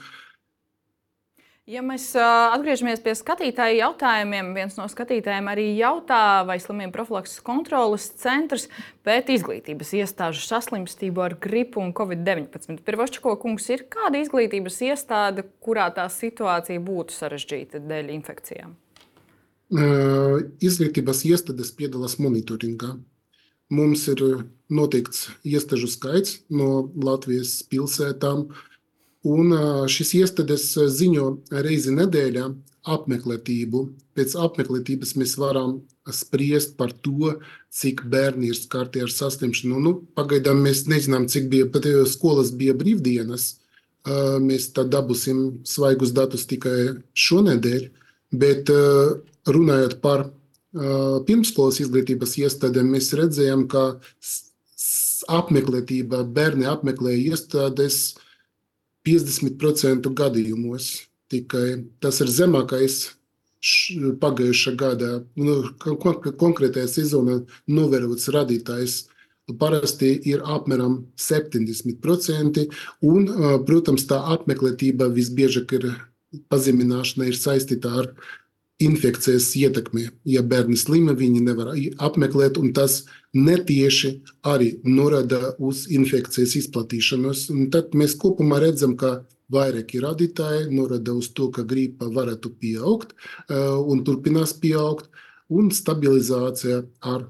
Ja 1.71 1.79
mēs 1.85 2.09
atgriežamies 2.17 2.99
pie 3.05 3.13
skatītāju 3.15 3.77
jautājumiem, 3.77 4.49
viens 4.57 4.73
no 4.75 4.87
skatītājiem 4.91 5.45
arī 5.47 5.67
jautā, 5.77 6.41
vai 6.43 6.57
slimību 6.59 6.91
profilakses 6.95 7.39
kontrolas 7.45 8.09
centrs 8.19 8.65
pēc 9.05 9.29
izglītības 9.37 9.93
iestāžu 10.01 10.41
saslimstību 10.43 11.23
ar 11.23 11.37
gripu 11.39 11.79
un 11.79 11.93
covid-19. 11.95 12.81
Pirvošķiko 12.83 13.37
kungs 13.39 13.69
ir 13.71 13.85
kāda 13.93 14.19
izglītības 14.19 14.81
iestāde, 14.89 15.45
kurā 15.63 15.87
tā 15.95 16.09
situācija 16.11 16.81
būtu 16.81 17.15
sarežģīta 17.15 17.79
dēļ 17.85 18.11
infekcijām? 18.17 18.73
Izglītības 19.71 21.23
iestādes 21.29 21.71
piedalās 21.77 22.17
monitoringā. 22.19 22.97
Mums 23.71 24.03
ir 24.11 24.21
eh, 24.25 24.41
noteikts 24.71 25.29
iestažu 25.47 25.87
skaits 25.91 26.41
no 26.51 26.89
Latvijas 26.99 27.61
pilsētām, 27.71 28.49
un 29.31 29.55
eh, 29.55 29.69
šis 29.91 30.11
iestādes 30.19 30.65
eh, 30.75 30.89
ziņo 30.91 31.27
reizi 31.63 31.93
nedēļā 31.95 32.49
apmeklētību. 32.91 33.85
Pēc 34.17 34.35
apmeklētības 34.43 35.15
mēs 35.21 35.37
varam 35.39 35.79
spriest 36.11 36.75
par 36.75 36.91
to, 37.05 37.37
cik 37.71 38.03
bērni 38.11 38.51
ir 38.51 38.59
skarti 38.59 39.05
ar 39.05 39.13
saslimšanu. 39.13 39.79
Nu, 39.79 39.95
pagaidām 40.19 40.59
mēs 40.65 40.83
nezinām, 40.91 41.29
cik 41.31 41.47
bija, 41.53 41.69
pat 41.71 41.87
skolas 42.11 42.51
bija 42.57 42.75
brīvdienas. 42.75 43.53
Mēs 44.41 44.71
tā 44.73 44.81
dabūsim 44.89 45.61
svaigus 45.69 46.09
datus 46.17 46.47
tikai 46.49 46.97
šonedēļ, 47.13 47.85
bet 48.33 48.73
runājot 49.45 49.99
par 50.01 50.25
pirmskolas 50.71 51.81
izglītības 51.83 52.37
iestādēm 52.39 52.93
mēs 52.95 53.11
redzējām, 53.17 53.67
ka 53.71 53.99
apmeklētība, 55.31 56.23
bērni 56.25 56.67
apmeklē 56.69 57.13
iestādes 57.19 58.17
50% 59.07 60.11
gadījumos. 60.17 61.07
Tikai 61.31 61.83
tas 62.03 62.19
ir 62.23 62.31
zemākais 62.31 63.13
pagājušā 64.21 64.73
gada 64.75 65.11
nu, 65.37 65.61
konkrētajā 65.79 66.87
sezonā 66.89 67.41
novērots 67.69 68.29
radītājs. 68.33 69.05
Parasti 69.59 70.13
ir 70.31 70.43
apmēram 70.47 71.01
70%, 71.19 72.61
un, 73.03 73.25
protams, 73.67 74.05
tā 74.07 74.21
apmeklētība 74.35 75.09
visbiežāk 75.11 75.73
ir 75.75 75.87
pazemināšana 76.51 77.27
ir 77.27 77.35
saistīta 77.35 77.91
ar 78.01 78.11
infekcijas 78.83 79.51
ietekmē. 79.59 80.07
Ja 80.25 80.43
bērni 80.43 80.77
slimi, 80.79 81.15
viņi 81.17 81.41
nevar 81.45 81.73
apmeklēt, 82.01 82.59
un 82.61 82.73
tas 82.77 83.03
netieši 83.37 84.13
arī 84.47 84.73
norāda 84.83 85.53
uz 85.59 85.85
infekcijas 85.91 86.57
izplatīšanos. 86.63 87.49
Un 87.53 87.69
tad 87.73 87.95
mēs 87.97 88.17
kopumā 88.19 88.61
redzam, 88.63 88.97
ka 88.99 89.21
vairāki 89.51 89.99
rādītāji 90.03 90.69
norāda 90.71 91.13
uz 91.17 91.29
to, 91.35 91.49
ka 91.51 91.65
gripa 91.67 92.07
varētu 92.11 92.53
pieaugt 92.59 93.13
un 93.51 94.03
turpinās 94.07 94.55
pieaugt, 94.59 95.09
un 95.51 95.71
stabilizācija 95.75 96.81
ar 97.11 97.27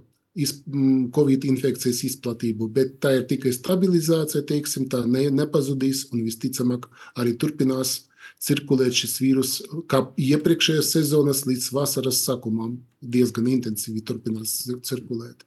Covid 1.15 1.43
infekcijas 1.43 2.05
izplatību. 2.07 2.69
Bet 2.71 3.01
tā 3.03 3.17
ir 3.17 3.25
tikai 3.27 3.51
stabilizācija, 3.51 4.45
teiksim, 4.47 4.85
tā 4.87 5.01
ne, 5.03 5.25
nepazudīs 5.33 6.05
un 6.13 6.23
visticamāk 6.23 6.87
arī 7.19 7.33
turpinās 7.41 8.05
cirkulēt 8.41 8.95
šis 8.97 9.19
vīrus, 9.21 9.57
kā 9.91 10.05
iepriekšējās 10.19 10.95
sezonas 10.95 11.43
līdz 11.49 11.69
vasaras 11.75 12.23
sākumam, 12.25 12.79
diezgan 13.01 13.49
intensīvi 13.51 14.03
turpinās 14.05 14.63
cirkulēt. 14.87 15.45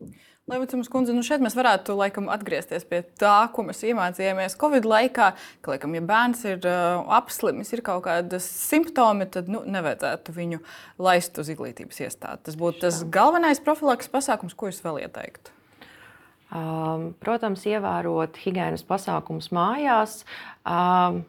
Levicams 0.50 0.90
kundze, 0.92 1.14
nu 1.16 1.22
šeit 1.24 1.40
mēs 1.40 1.54
varētu 1.56 1.94
laikam 1.96 2.26
atgriezties 2.28 2.84
pie 2.84 2.98
tā, 3.16 3.46
ko 3.54 3.62
mēs 3.64 3.78
iemācījāmies 3.88 4.58
Covid 4.60 4.84
laikā, 4.84 5.30
ka, 5.64 5.72
laikam, 5.72 5.94
ja 5.96 6.02
bērns 6.04 6.42
ir 6.50 6.66
uh, 6.68 7.00
apslimis, 7.16 7.72
ir 7.72 7.80
kaut 7.86 8.04
kādas 8.04 8.44
simptomi, 8.44 9.24
tad 9.32 9.48
nu, 9.48 9.62
nevajadzētu 9.64 10.34
viņu 10.36 10.60
laist 11.00 11.40
uz 11.40 11.48
izglītības 11.48 12.02
iestādi. 12.04 12.44
Tas 12.44 12.58
būtu 12.60 12.84
tas 12.84 13.00
galvenais 13.08 13.62
profilaks 13.64 14.12
pasākums, 14.12 14.52
ko 14.52 14.68
jūs 14.68 14.84
vēl 14.84 15.06
ieteiktu. 15.06 15.54
Um, 16.54 17.14
protams, 17.24 17.64
ievērot 17.66 18.36
higiēnas 18.44 18.84
pasākumus 18.86 19.48
mājās. 19.56 20.20
Um, 20.68 21.24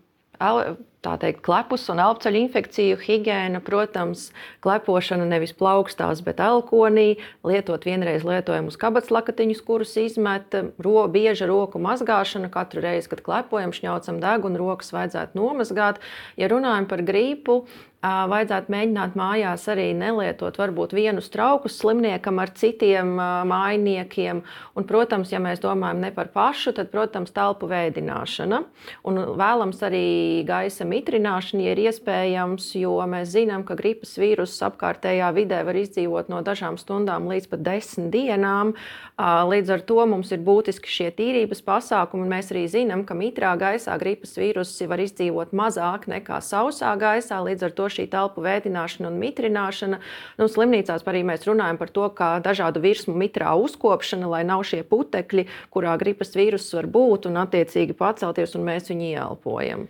tā 1.06 1.16
teikt, 1.22 1.44
klepus 1.46 1.86
un 1.94 2.02
elpoceļu 2.02 2.42
infekciju 2.46 3.00
higiēna, 3.04 3.62
protams, 3.66 4.28
klepošana 4.66 5.28
nevis 5.30 5.54
plaukstās, 5.58 6.24
bet 6.26 6.42
elkonī, 6.44 7.20
lietot 7.48 7.86
vienreiz 7.88 8.26
lietojamus 8.28 8.80
kabatas 8.82 9.14
lakatiņus, 9.14 9.64
kurus 9.66 9.96
izmet, 10.02 10.58
ro, 10.82 10.98
bieža 11.12 11.50
roku 11.50 11.82
mazgāšana. 11.84 12.52
Katru 12.54 12.84
reizi, 12.86 13.12
kad 13.12 13.24
klepojam, 13.26 13.74
šņaucam 13.76 14.22
degunu, 14.24 14.62
rokas 14.62 14.94
vajadzētu 14.96 15.38
nomazgāt. 15.38 16.02
Ja 16.40 16.50
runājam 16.52 16.90
par 16.90 17.06
grīpu, 17.06 17.62
vajadzētu 18.06 18.72
mēģināt 18.74 19.16
mājās 19.18 19.66
arī 19.72 19.88
nelietot 19.98 20.58
varbūt 20.60 20.94
vienus 20.96 21.30
traukus 21.34 21.78
slimniekam 21.80 22.40
ar 22.42 22.52
citiem 22.58 23.16
mājiniekiem. 23.50 24.42
Un, 24.76 24.88
protams, 24.90 25.32
ja 25.34 25.40
mēs 25.42 25.64
domājam 25.64 26.04
ne 26.04 26.12
par 26.16 26.30
pašu, 26.34 26.76
tad, 26.78 26.92
protams, 26.94 27.34
telpu 27.36 27.70
veidināšana. 27.72 28.62
Un 29.10 29.22
vēlams 29.40 29.82
arī 29.88 30.06
gaisa 30.48 30.86
mitrināšana, 30.96 31.68
ja 31.68 31.76
ir 31.76 31.84
iespējams, 31.86 32.72
jo 32.80 32.96
mēs 33.12 33.34
zinām, 33.36 33.68
ka 33.68 33.78
gripas 33.78 34.16
vīruss 34.20 34.64
apkārtējā 34.66 35.30
vidē 35.36 35.62
var 35.68 35.78
izdzīvot 35.78 36.32
no 36.32 36.42
dažām 36.46 36.80
stundām 36.82 37.28
līdz 37.30 37.52
pat 37.52 37.66
desmit 37.66 38.10
dienām. 38.16 38.74
Līdz 39.16 39.70
ar 39.72 39.84
to 39.88 40.02
mums 40.12 40.32
ir 40.36 40.42
būtiski 40.44 40.92
šie 40.92 41.10
tīrības 41.16 41.62
pasākumi. 41.64 42.28
Mēs 42.32 42.52
arī 42.52 42.66
zinām, 42.72 43.06
ka 43.08 43.16
mitrā 43.16 43.54
gaisā 43.60 43.96
gripas 44.02 44.34
vīrusi 44.40 44.90
var 44.92 45.04
izdzīvot 45.06 45.54
mazāk 45.56 46.10
nekā 46.12 46.42
sausā 46.44 46.92
gaisā. 47.00 47.40
Līdz 47.46 47.70
ar 47.70 47.76
to 47.78 47.88
šī 47.92 48.10
telpu 48.12 48.44
vēdināšana 48.44 49.08
un 49.12 49.20
mitrināšana. 49.22 50.02
Nu, 50.42 50.50
slimnīcās 50.52 51.08
arī 51.08 51.24
mēs 51.28 51.48
runājam 51.48 51.80
par 51.80 51.94
to, 51.96 52.10
kā 52.18 52.34
dažādu 52.44 52.84
virsmu 52.84 53.16
mitrā 53.16 53.56
uzkopšana, 53.62 54.28
lai 54.36 54.44
nav 54.48 54.66
šie 54.68 54.84
putekļi, 54.84 55.48
kurā 55.72 55.96
gripas 56.02 56.36
vīruss 56.36 56.76
var 56.76 56.90
būt 56.92 57.30
un 57.30 57.40
attiecīgi 57.46 57.96
pacelties, 57.96 58.58
un 58.60 58.68
mēs 58.68 58.92
viņu 58.92 59.14
ieelpojam. 59.14 59.88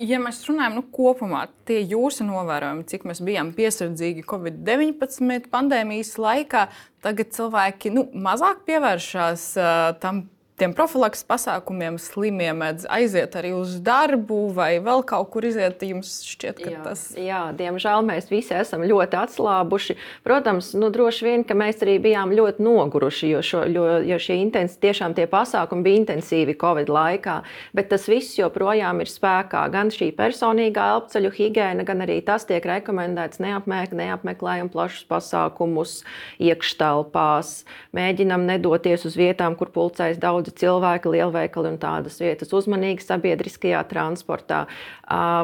Ja 0.00 0.16
mēs 0.16 0.38
runājam 0.48 0.78
nu, 0.78 0.82
kopumā, 0.96 1.42
tie 1.68 1.82
jūsu 1.84 2.24
novērojumi, 2.24 2.86
cik 2.88 3.02
mēs 3.04 3.18
bijām 3.24 3.50
piesardzīgi 3.52 4.24
Covid-19 4.30 5.50
pandēmijas 5.52 6.14
laikā, 6.16 6.62
tagad 7.04 7.34
cilvēki 7.36 7.92
nu, 7.92 8.06
mazāk 8.16 8.62
pievēršās 8.68 9.44
uh, 9.60 9.90
tam 10.00 10.22
tiem 10.60 10.74
profilaks 10.76 11.22
pasākumiem 11.24 11.96
slimiem 12.00 12.58
mēdz 12.60 12.84
aiziet 12.92 13.36
arī 13.38 13.52
uz 13.56 13.78
darbu 13.84 14.50
vai 14.56 14.74
vēl 14.84 15.02
kaut 15.08 15.30
kur 15.32 15.46
iziet. 15.48 15.80
Jums 15.90 16.10
šķiet, 16.28 16.60
ka 16.60 16.72
jā, 16.74 16.80
tas 16.84 17.04
ir. 17.14 17.22
Jā, 17.30 17.40
diemžēl 17.56 18.04
mēs 18.06 18.28
visi 18.30 18.52
esam 18.58 18.84
ļoti 18.84 19.16
atslābuši. 19.16 19.96
Protams, 20.26 20.72
nu, 20.76 20.90
droši 20.92 21.26
vien, 21.26 21.44
ka 21.48 21.56
mēs 21.56 21.80
arī 21.84 21.96
bijām 22.02 22.34
ļoti 22.36 22.64
noguruši, 22.66 23.30
jo, 23.32 23.40
šo, 23.46 23.62
jo, 23.72 23.86
jo 24.06 24.18
šie 24.20 24.36
intens, 24.42 24.76
tiešām 24.82 25.16
tie 25.16 25.24
pasākumi 25.30 25.86
bija 25.86 26.02
intensīvi 26.02 26.58
Covid 26.60 26.92
laikā. 26.92 27.38
Bet 27.76 27.88
tas 27.94 28.04
viss 28.10 28.36
joprojām 28.38 29.00
ir 29.00 29.10
spēkā. 29.10 29.64
Gan 29.72 29.92
šī 29.94 30.10
personīgā 30.18 30.90
elpceļu 30.98 31.32
higiēna, 31.38 31.86
gan 31.88 32.04
arī 32.04 32.20
tas 32.26 32.44
tiek 32.48 32.66
rekomendēts 32.68 33.40
neapmēk, 33.40 33.96
neapmeklējam 33.96 34.68
plašus 34.72 35.08
pasākumus 35.08 35.96
iekštelpās. 36.42 37.56
Mēģinam 37.96 38.44
nedoties 38.50 39.08
uz 39.08 39.16
vietām, 39.18 39.56
kur 39.56 39.72
pulcēs 39.72 40.20
daudz 40.20 40.49
daudzi 40.50 40.66
cilvēki, 40.66 41.10
lielveikali 41.10 41.70
un 41.70 41.78
tādas 41.78 42.18
vietas, 42.20 42.52
uzmanīgi 42.52 43.04
sabiedriskajā 43.04 43.82
transportā. 43.88 44.66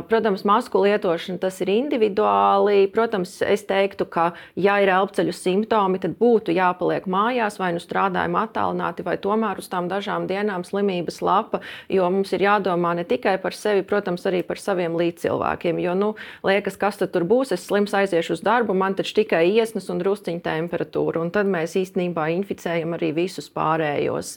Protams, 0.09 0.45
masku 0.45 0.83
lietošana 0.85 1.39
tas 1.41 1.61
ir 1.61 1.69
individuāli. 1.69 2.87
Protams, 2.93 3.43
es 3.43 3.65
teiktu, 3.67 4.07
ka, 4.07 4.35
ja 4.55 4.79
ir 4.81 4.89
elpceļu 4.89 5.33
simptomi, 5.35 5.99
tad 5.99 6.17
būtu 6.19 6.55
jāpaliek 6.55 7.07
mājās, 7.07 7.59
vai 7.59 7.73
nu 7.75 7.81
strādājam 7.81 8.37
attālināti, 8.39 9.05
vai 9.05 9.17
tomēr 9.19 9.59
uz 9.59 9.69
tām 9.69 9.89
dažām 9.89 10.27
dienām 10.27 10.65
slimības 10.65 11.21
lapa, 11.23 11.61
jo 11.89 12.07
mums 12.11 12.33
ir 12.33 12.47
jādomā 12.47 12.95
ne 12.97 13.05
tikai 13.05 13.39
par 13.43 13.55
sevi, 13.55 13.83
protams, 13.83 14.27
arī 14.27 14.45
par 14.47 14.59
saviem 14.59 14.95
līdzcilvēkiem. 14.99 15.81
Jo, 15.83 15.97
nu, 15.99 16.15
liekas, 16.47 16.79
kas 16.79 17.01
tad 17.01 17.13
tur 17.15 17.27
būs, 17.27 17.53
es 17.53 17.67
slims 17.67 17.95
aiziešu 17.95 18.37
uz 18.39 18.45
darbu, 18.45 18.75
man 18.75 18.95
taču 18.95 19.19
tikai 19.23 19.49
iesnas 19.51 19.91
un 19.91 19.99
drusciņa 20.03 20.45
temperatūra, 20.47 21.25
un 21.25 21.35
tad 21.35 21.51
mēs 21.51 21.75
īstenībā 21.83 22.31
inficējam 22.37 22.95
arī 22.95 23.13
visus 23.17 23.51
pārējos. 23.51 24.37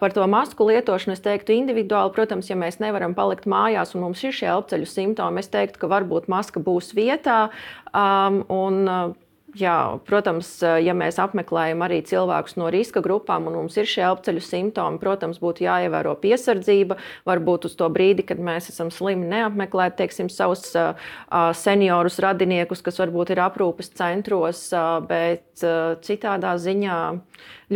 Par 0.00 0.14
to 0.14 0.26
masku 0.30 0.66
lietošanu 0.68 1.16
es 1.16 1.24
teiktu 1.24 1.54
individuāli, 1.56 2.12
protams, 2.14 2.50
ja 2.50 2.56
mēs 2.58 2.80
nevaram 2.82 3.16
palikt 3.18 3.48
mājās 3.50 3.94
un 3.96 4.06
mums 4.06 4.22
ir 4.24 4.34
šie 4.36 4.48
elpceļu 4.52 4.88
simptomi, 4.88 5.42
es 5.42 5.50
teiktu, 5.52 5.80
ka 5.82 5.90
varbūt 5.92 6.28
maska 6.32 6.62
būs 6.62 6.92
vietā. 6.98 7.46
Um, 7.92 8.42
un, 8.52 8.82
Jā, 9.52 9.98
protams, 10.08 10.48
ja 10.80 10.94
mēs 10.96 11.18
apmeklējam 11.20 11.82
arī 11.84 11.98
cilvēkus 12.08 12.54
no 12.56 12.70
riska 12.72 13.02
grupām 13.04 13.50
un 13.50 13.58
mums 13.58 13.74
ir 13.76 13.88
šie 13.90 14.06
apceļu 14.08 14.40
simptomi, 14.46 15.00
protams, 15.02 15.42
būtu 15.42 15.66
jāievēro 15.66 16.14
piesardzība. 16.22 16.96
Varbūt 17.28 17.66
uz 17.68 17.76
to 17.76 17.90
brīdi, 17.92 18.24
kad 18.24 18.40
mēs 18.40 18.70
esam 18.72 18.88
slimi, 18.94 19.28
neapmeklēt 19.28 19.98
teiksim, 20.00 20.30
savus 20.32 20.70
uh, 20.72 20.96
seniorus, 21.58 22.16
radiniekus, 22.24 22.80
kas 22.86 23.02
varbūt 23.02 23.34
ir 23.34 23.42
aprūpes 23.44 23.92
centros, 23.98 24.64
bet 25.10 25.66
citādā 26.06 26.54
ziņā 26.56 27.00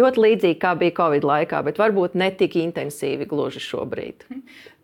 ļoti 0.00 0.24
līdzīgi 0.24 0.60
kā 0.62 0.72
bija 0.80 0.96
Covid 0.96 1.28
laikā, 1.28 1.60
bet 1.66 1.82
varbūt 1.82 2.16
ne 2.16 2.30
tik 2.40 2.56
intensīvi 2.62 3.28
gluži 3.28 3.60
šobrīd. 3.60 4.24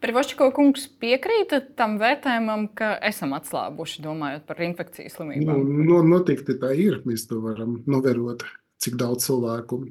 Privošķiko 0.03 0.49
kungs 0.57 0.89
piekrīta 1.03 1.61
tam 1.79 1.95
vērtējumam, 2.01 2.67
ka 2.79 2.97
esam 3.07 3.37
atslābuši, 3.37 4.03
domājot 4.03 4.49
par 4.49 4.63
infekcijas 4.67 5.15
slimībām? 5.19 5.61
Nu, 5.63 5.85
no, 5.87 6.01
noteikti 6.17 6.57
tā 6.59 6.73
ir. 6.75 6.99
Mēs 7.07 7.29
to 7.31 7.39
varam 7.45 7.77
novērot, 7.87 8.43
cik 8.83 8.99
daudz 8.99 9.29
cilvēku 9.29 9.85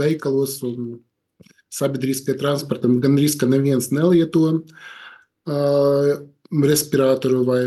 veikalos 0.00 0.58
un 0.66 0.96
sabiedriskajā 1.76 2.40
transportā 2.40 2.90
gan 3.02 3.18
arī, 3.18 3.28
ka 3.38 3.46
neviens 3.50 3.92
nelieto 3.94 4.44
uh, 4.56 6.12
respiratoru 6.50 7.44
vai 7.46 7.60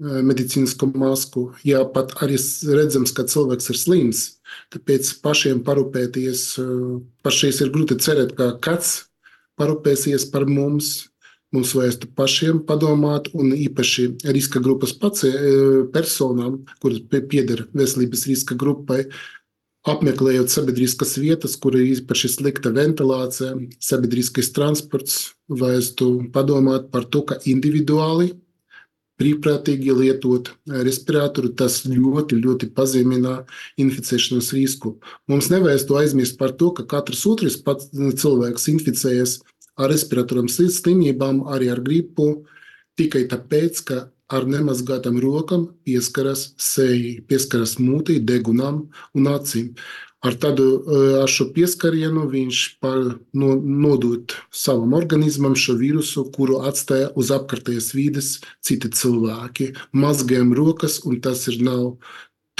medicīnisko 0.00 0.88
masku. 0.96 1.42
Jā, 1.66 1.82
pat 1.92 2.14
arī 2.24 2.38
redzams, 2.72 3.12
ka 3.12 3.26
cilvēks 3.28 3.70
ir 3.72 3.78
slims. 3.78 4.22
Tāpēc 4.72 5.12
pašiem 5.22 5.60
parūpēties, 5.66 6.44
pašais 7.22 7.60
ir 7.60 7.72
grūti 7.74 7.98
cerēt, 8.00 8.32
ka 8.38 8.54
kāds 8.64 9.09
parūpēsies 9.60 10.30
par 10.32 10.48
mums. 10.48 11.10
Mums 11.50 11.72
vajadzētu 11.74 12.12
pašiem 12.14 12.60
padomāt, 12.66 13.32
un 13.34 13.50
īpaši 13.56 14.04
riska 14.36 14.60
grupas 14.62 14.92
pacie, 14.94 15.32
personām, 15.90 16.60
kuras 16.82 17.00
pieder 17.10 17.64
veselības 17.74 18.22
riska 18.30 18.54
grupai, 18.54 19.00
apmeklējot 19.90 20.52
sabiedriskas 20.52 21.16
vietas, 21.18 21.56
kur 21.58 21.74
ir 21.74 21.88
īpaši 21.96 22.30
slikta 22.36 22.70
ventilācija, 22.76 23.56
sabiedriskais 23.82 24.52
transports, 24.54 25.32
vajadzētu 25.50 26.30
padomāt 26.34 26.90
par 26.94 27.08
to, 27.10 27.24
ka 27.26 27.40
individuāli 27.48 28.34
brīvprātīgi 29.20 29.94
lietot 29.96 30.52
respiratoru, 30.70 31.52
tas 31.56 31.82
ļoti, 31.84 32.38
ļoti 32.40 32.70
pazemina 32.76 33.40
inficēšanas 33.80 34.52
risku. 34.56 34.94
Mums 35.28 35.50
nevajag 35.52 35.86
to 35.88 35.98
aizmirst 36.00 36.38
par 36.40 36.54
to, 36.56 36.70
ka 36.76 36.86
katrs 36.88 37.26
otrs 37.28 37.58
cilvēks 37.60 38.68
inficējas 38.72 39.40
ar 39.80 39.92
respiratoriem 39.92 40.48
slimībām, 40.50 41.44
arī 41.48 41.70
ar 41.72 41.80
gripu, 41.84 42.30
tikai 43.00 43.26
tāpēc, 43.30 43.84
ka 43.88 44.00
ar 44.30 44.46
nemazgātām 44.46 45.18
rokām 45.22 45.66
pieskaras 45.86 46.52
sejai, 46.60 47.18
pieskaras 47.26 47.78
mutī, 47.82 48.20
degunām 48.22 48.86
un 49.16 49.28
acīm. 49.32 49.74
Ar, 50.20 50.34
tādu, 50.36 50.64
ar 51.22 51.30
šo 51.32 51.46
pieskarienu 51.54 52.26
viņš 52.28 52.58
no, 52.84 53.54
nodod 53.56 54.34
savam 54.52 54.92
organismam 54.98 55.54
šo 55.56 55.78
vīrusu, 55.80 56.26
kuru 56.34 56.58
atstāja 56.68 57.08
uz 57.16 57.30
apkārtējas 57.32 57.94
vides 57.96 58.34
citi 58.60 58.90
cilvēki. 58.92 59.70
Mazgājam 59.96 60.52
rokas, 60.58 60.98
un 61.08 61.22
tas 61.24 61.46
ir 61.48 61.62
nav. 61.64 61.94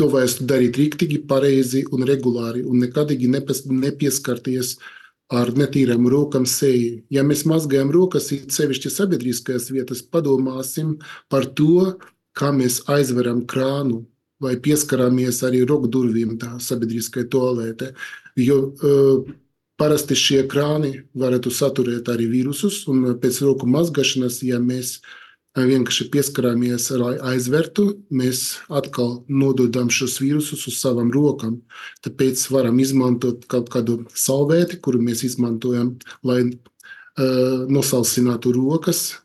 To 0.00 0.08
vajag 0.08 0.46
darīt 0.48 0.78
rīktīgi, 0.80 1.20
pareizi 1.28 1.84
un 1.92 2.06
regulāri, 2.08 2.64
un 2.64 2.80
nekadīgi 2.80 3.28
nepieskarties 3.28 4.78
uh, 4.78 4.88
ar 5.30 5.52
netīrām 5.54 6.08
rokām 6.10 6.46
seju. 6.48 7.00
Ja 7.12 7.22
mēs 7.26 7.44
mazgājam 7.48 7.92
rokas, 7.94 8.30
sevišķi 8.30 8.92
sabiedriskajās 8.92 9.70
vietās, 9.70 10.02
padomāsim 10.02 10.96
par 11.30 11.46
to, 11.58 11.96
kā 12.36 12.50
mēs 12.54 12.80
aizveram 12.90 13.44
krānu 13.50 14.04
vai 14.40 14.56
pieskaramies 14.62 15.42
arī 15.46 15.62
roku 15.68 15.90
durvīm 15.92 16.36
tā 16.40 16.54
sabiedriskajai 16.62 17.28
toalētē. 17.30 17.92
Jo 18.40 18.58
uh, 18.70 19.32
parasti 19.80 20.16
šie 20.16 20.44
krāni 20.50 20.94
varētu 21.18 21.52
saturēt 21.52 22.08
arī 22.12 22.28
vīrusus, 22.30 22.82
un 22.90 23.16
pēc 23.20 23.42
roku 23.44 23.68
mazgāšanas, 23.70 24.40
ja 24.46 24.58
mēs 24.62 24.98
uh, 24.98 25.19
vienkārši 25.58 26.06
pieskarāmies, 26.12 26.90
lai 26.94 27.16
aizvertu, 27.32 27.88
mēs 28.10 28.60
atkal 28.70 29.24
nododam 29.28 29.90
šos 29.90 30.20
vīrusus 30.22 30.66
uz 30.70 30.78
savām 30.78 31.10
rokām. 31.10 31.60
Tāpēc 32.04 32.44
varam 32.54 32.78
izmantot 32.78 33.46
kaut 33.50 33.70
kādu 33.72 34.04
salvēti, 34.14 34.78
kuru 34.78 35.02
mēs 35.02 35.24
izmantojam, 35.26 35.96
lai 36.22 36.42
uh, 36.46 37.66
nosalsinātu 37.66 38.54
rokas, 38.54 39.20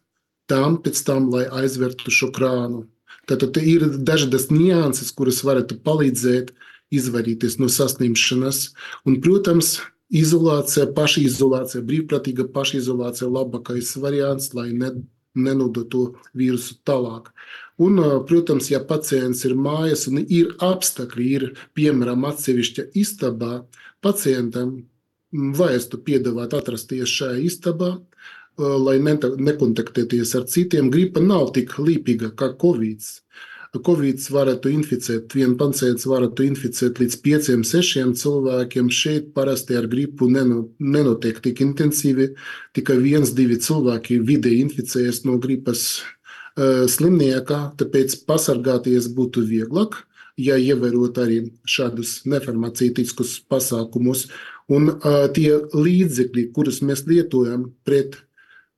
tam 0.50 0.80
pēc 0.82 1.02
tam, 1.06 1.30
lai 1.34 1.46
aizvertu 1.62 2.14
šo 2.14 2.32
krānu. 2.34 2.86
Tātad 3.30 3.58
ir 3.62 3.88
dažādas 4.06 4.52
nianses, 4.54 5.14
kuras 5.14 5.42
varētu 5.46 5.80
palīdzēt 5.86 6.54
izvairīties 6.94 7.58
no 7.62 7.70
saslimšanas. 7.70 8.72
Un, 9.06 9.18
protams, 9.22 9.80
izolācija, 10.14 10.92
pašizolācija, 10.94 11.82
brīvprātīga 11.86 12.46
pašizolācija 12.54 13.28
ir 13.28 13.34
labākais 13.34 13.96
variants, 14.02 14.52
lai 14.54 14.70
ne, 14.78 14.92
nenodot 15.36 15.90
to 15.92 16.04
vīrusu 16.38 16.80
tālāk. 16.88 17.30
Un, 17.82 18.00
protams, 18.28 18.70
ja 18.72 18.80
pacients 18.80 19.44
ir 19.48 19.56
mājās 19.60 20.08
un 20.08 20.24
ir 20.24 20.54
apstākļi, 20.64 21.30
ir 21.38 21.48
piemēram 21.76 22.24
atsevišķa 22.30 22.90
istabā, 22.96 23.66
pacientam 24.06 24.78
vajadzētu 25.36 26.00
piedāvāt 26.08 26.56
atrasties 26.56 27.12
šajā 27.12 27.42
istabā, 27.44 27.92
lai 28.58 28.96
nekontaktēties 29.04 30.32
ar 30.40 30.46
citiem. 30.48 30.88
Gripa 30.94 31.20
nav 31.20 31.52
tik 31.58 31.76
līpīga 31.76 32.32
kā 32.40 32.54
Covid. 32.62 33.04
Covid 33.84 34.22
varētu 34.32 34.72
inficēt, 34.72 35.34
viens 35.36 35.58
pacients 35.60 36.08
varētu 36.08 36.46
inficēt 36.46 37.00
līdz 37.02 37.18
5, 37.26 37.50
6 37.68 38.14
cilvēkiem. 38.22 38.90
Šeit 38.94 39.32
parasti 39.36 39.78
ar 39.80 39.88
gripu 39.92 40.30
nenotiek 40.30 41.42
tik 41.44 41.62
intensīvi. 41.66 42.32
Tikai 42.78 42.98
viens, 43.04 43.34
divi 43.36 43.58
cilvēki 43.62 44.20
vidēji 44.26 44.66
inficējas 44.66 45.24
no 45.28 45.38
gripas 45.42 45.86
uh, 46.02 46.86
slimnieka, 46.92 47.72
tāpēc 47.80 48.20
pasargāties 48.30 49.10
būtu 49.16 49.46
vieglāk, 49.50 50.02
ja 50.38 50.60
ievērot 50.60 51.18
arī 51.24 51.42
šādus 51.64 52.22
nefarmacītiskus 52.30 53.40
pasākumus. 53.50 54.28
Un 54.72 54.90
uh, 54.96 55.26
tie 55.36 55.60
līdzekļi, 55.74 56.50
kurus 56.56 56.82
mēs 56.82 57.06
lietojam 57.10 57.70
pret 57.86 58.22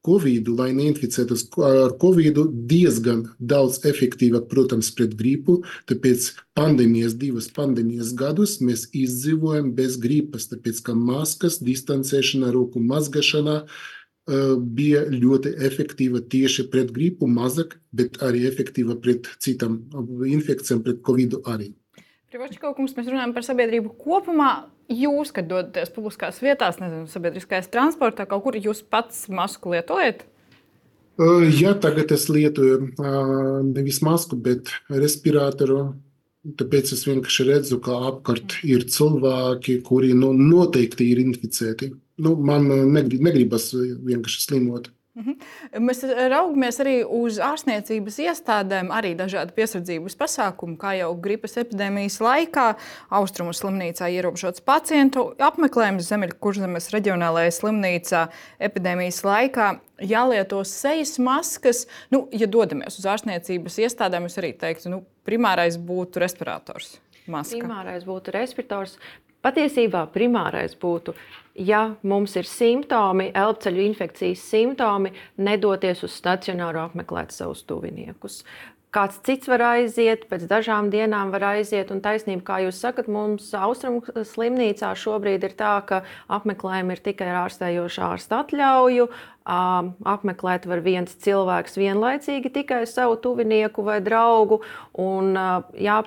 Covid, 0.07 0.47
lai 0.55 0.69
neinficētos 0.77 1.47
ar 1.67 1.97
Covid, 2.01 2.39
diezgan 2.69 3.25
daudz 3.39 3.81
efektīvāk, 3.89 4.47
protams, 4.51 4.93
pret 4.95 5.17
gripu. 5.19 5.59
Tāpēc 5.91 6.29
pandēmijas, 6.57 7.17
divas 7.19 7.51
pandēmijas 7.53 8.13
gadus 8.17 8.57
mēs 8.63 8.87
izdzīvojam 8.95 9.73
bez 9.77 9.99
gripas, 10.01 10.47
tāpēc 10.51 10.81
ka 10.87 10.95
maskas, 10.97 11.59
distancēšana, 11.67 12.53
roku 12.55 12.79
mazgāšana 12.83 13.57
uh, 13.65 14.55
bija 14.57 15.03
ļoti 15.11 15.57
efektīva 15.67 16.23
tieši 16.31 16.67
pret 16.71 16.93
gripu, 16.95 17.27
mazāk, 17.31 17.77
bet 17.95 18.21
arī 18.23 18.45
efektīva 18.49 18.97
pret 19.03 19.29
citām 19.43 19.81
infekcijām, 20.27 20.83
pret 20.87 21.03
Covid 21.07 21.39
arī. 21.45 21.73
Privačko 22.27 22.73
kungs, 22.75 22.95
mēs 22.97 23.07
runājam 23.07 23.35
par 23.35 23.45
sabiedrību 23.47 23.93
kopumā. 24.03 24.51
Jūs, 24.88 25.34
kad 25.36 25.50
dodaties 25.50 25.91
publiskās 25.91 26.39
vietās, 26.39 26.80
nezinu, 26.80 27.10
sabiedriskajā 27.12 27.65
transportā, 27.73 28.23
kaut 28.30 28.45
kur 28.45 28.56
jūs 28.56 28.80
pats 28.88 29.26
masku 29.28 29.73
lietojat? 29.76 30.23
Jā, 31.17 31.73
tagad 31.82 32.12
es 32.13 32.28
lietoju 32.30 32.93
nevis 33.67 34.04
masku, 34.06 34.38
bet 34.38 34.71
respiratoru. 34.88 35.95
Tāpēc 36.58 36.93
es 36.95 37.02
vienkārši 37.04 37.45
redzu, 37.50 37.80
ka 37.84 37.97
apkārt 38.13 38.62
ir 38.63 38.86
cilvēki, 38.88 39.82
kuri 39.84 40.13
nu, 40.15 40.30
noteikti 40.32 41.10
ir 41.12 41.19
inficēti. 41.26 41.89
Nu, 42.23 42.38
man 42.39 42.69
negrib, 42.93 43.26
negribas 43.26 43.73
vienkārši 43.76 44.45
slimot. 44.45 44.88
Mhm. 45.17 45.34
Mēs 45.82 46.03
raugamies 46.06 46.77
arī 46.84 46.99
uz 47.01 47.39
ārstniecības 47.41 48.19
iestādēm, 48.21 48.91
arī 48.93 49.15
dažādi 49.17 49.56
piesardzības 49.56 50.13
pasākumi, 50.19 50.77
kā 50.77 50.91
jau 50.99 51.10
gripas 51.21 51.58
epidēmijas 51.58 52.19
laikā. 52.21 52.67
Austrumu 53.17 53.56
slimnīcā 53.58 54.12
ierobežots 54.13 54.62
pacientu 54.62 55.32
apmeklējums 55.41 56.12
Ziemeļkurzemes 56.12 56.91
reģionālajā 56.93 57.56
slimnīcā 57.58 58.27
epidēmijas 58.69 59.23
laikā. 59.25 59.71
Jālieto 60.06 60.62
sejas 60.69 61.17
maskas. 61.17 61.88
Nu, 62.13 62.27
ja 62.30 62.45
dodamies 62.45 62.99
uz 63.01 63.10
ārstniecības 63.10 63.82
iestādēm, 63.88 64.30
es 64.30 64.38
arī 64.38 64.53
teiktu, 64.53 64.93
nu, 64.93 65.01
primārais 65.25 65.82
būtu 65.82 66.21
respirators. 66.21 66.99
Maska. 67.25 67.58
Primārais 67.58 68.06
būtu 68.08 68.38
respirators. 68.38 68.99
Patiesībā 69.45 70.08
primārais 70.13 70.73
būtu, 70.82 71.13
ja 71.67 71.84
mums 72.04 72.36
ir 72.39 72.47
simptomi, 72.50 73.30
elpoceļu 73.38 73.84
infekcijas 73.86 74.43
simptomi, 74.50 75.13
nedoties 75.38 76.04
uz 76.08 76.15
stacionāru 76.17 76.82
apmeklēt 76.88 77.36
savus 77.36 77.63
tuviniekus. 77.69 78.41
Kāds 78.95 79.17
cits 79.28 79.50
var 79.52 79.60
aiziet, 79.67 80.23
pēc 80.32 80.45
dažām 80.47 80.88
dienām 80.88 81.28
var 81.34 81.43
aiziet. 81.50 81.89
Un 81.91 82.00
taisnība, 82.00 82.43
kā 82.47 82.60
jūs 82.63 82.78
sakat, 82.80 83.10
mums 83.12 83.50
austrumu 83.52 84.23
slimnīcā 84.23 84.93
šobrīd 84.95 85.43
ir 85.43 85.56
tā, 85.60 85.73
ka 85.89 86.00
apmeklējumi 86.32 86.95
ir 86.95 87.02
tikai 87.04 87.28
ar 87.34 87.41
ārstējošā 87.43 88.08
ārsta 88.15 88.39
atļauju. 88.45 89.10
Apmeklēt 89.47 90.69
var 90.71 90.84
viens 90.84 91.13
cilvēks 91.23 91.76
vienlaicīgi 91.80 92.54
tikai 92.62 92.82
savu 92.88 93.19
tuvinieku 93.23 93.84
vai 93.84 94.00
draugu. 94.04 94.62
Un, 95.04 95.36
jā, 95.76 96.00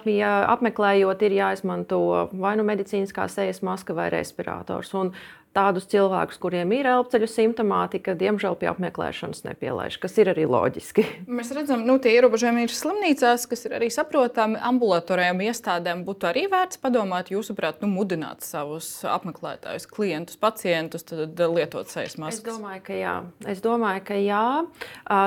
apmeklējot, 0.57 1.27
ir 1.29 1.37
jāizmanto 1.37 2.01
vai 2.33 2.57
nu 2.57 2.65
medicīniskā 2.69 3.29
sejas 3.29 3.61
maska 3.61 3.97
vai 3.97 4.09
respirators. 4.17 4.97
Un 4.97 5.13
tādus 5.57 5.89
cilvēkus, 5.91 6.39
kuriem 6.41 6.71
ir 6.77 6.89
elpoceļu 6.91 7.27
simptomātika, 7.31 8.15
diemžēl 8.19 8.55
pie 8.61 8.69
apmeklēšanas 8.71 9.43
nepielaiž, 9.49 9.99
kas 10.03 10.15
ir 10.23 10.31
arī 10.33 10.47
loģiski. 10.47 11.05
Mēs 11.41 11.51
redzam, 11.57 11.83
ka 11.83 11.91
nu, 11.91 11.97
tie 12.03 12.15
ierobežojumi 12.19 12.67
ir 12.67 12.75
slimnīcās, 12.75 13.49
kas 13.51 13.67
ir 13.67 13.75
arī 13.81 13.91
saprotami. 13.93 14.61
Ambulatorijām 14.71 15.43
iestādēm 15.49 16.05
būtu 16.07 16.31
arī 16.31 16.47
vērts 16.53 16.79
padomāt, 16.83 17.33
jūsuprāt, 17.35 17.83
nu, 17.83 17.91
mudināt 17.91 18.47
savus 18.47 18.89
apmeklētājus, 19.09 19.89
klientus, 19.91 20.39
pacientus 20.41 21.07
lietot 21.11 21.91
sejas 21.91 22.17
maskas. 22.21 22.45
Es 22.45 22.47
domāju, 22.47 22.85
ka 22.87 22.99
jā. 22.99 23.17
Es 23.51 23.65
domāju, 23.65 24.05
ka 24.07 24.21
jā. 24.21 24.45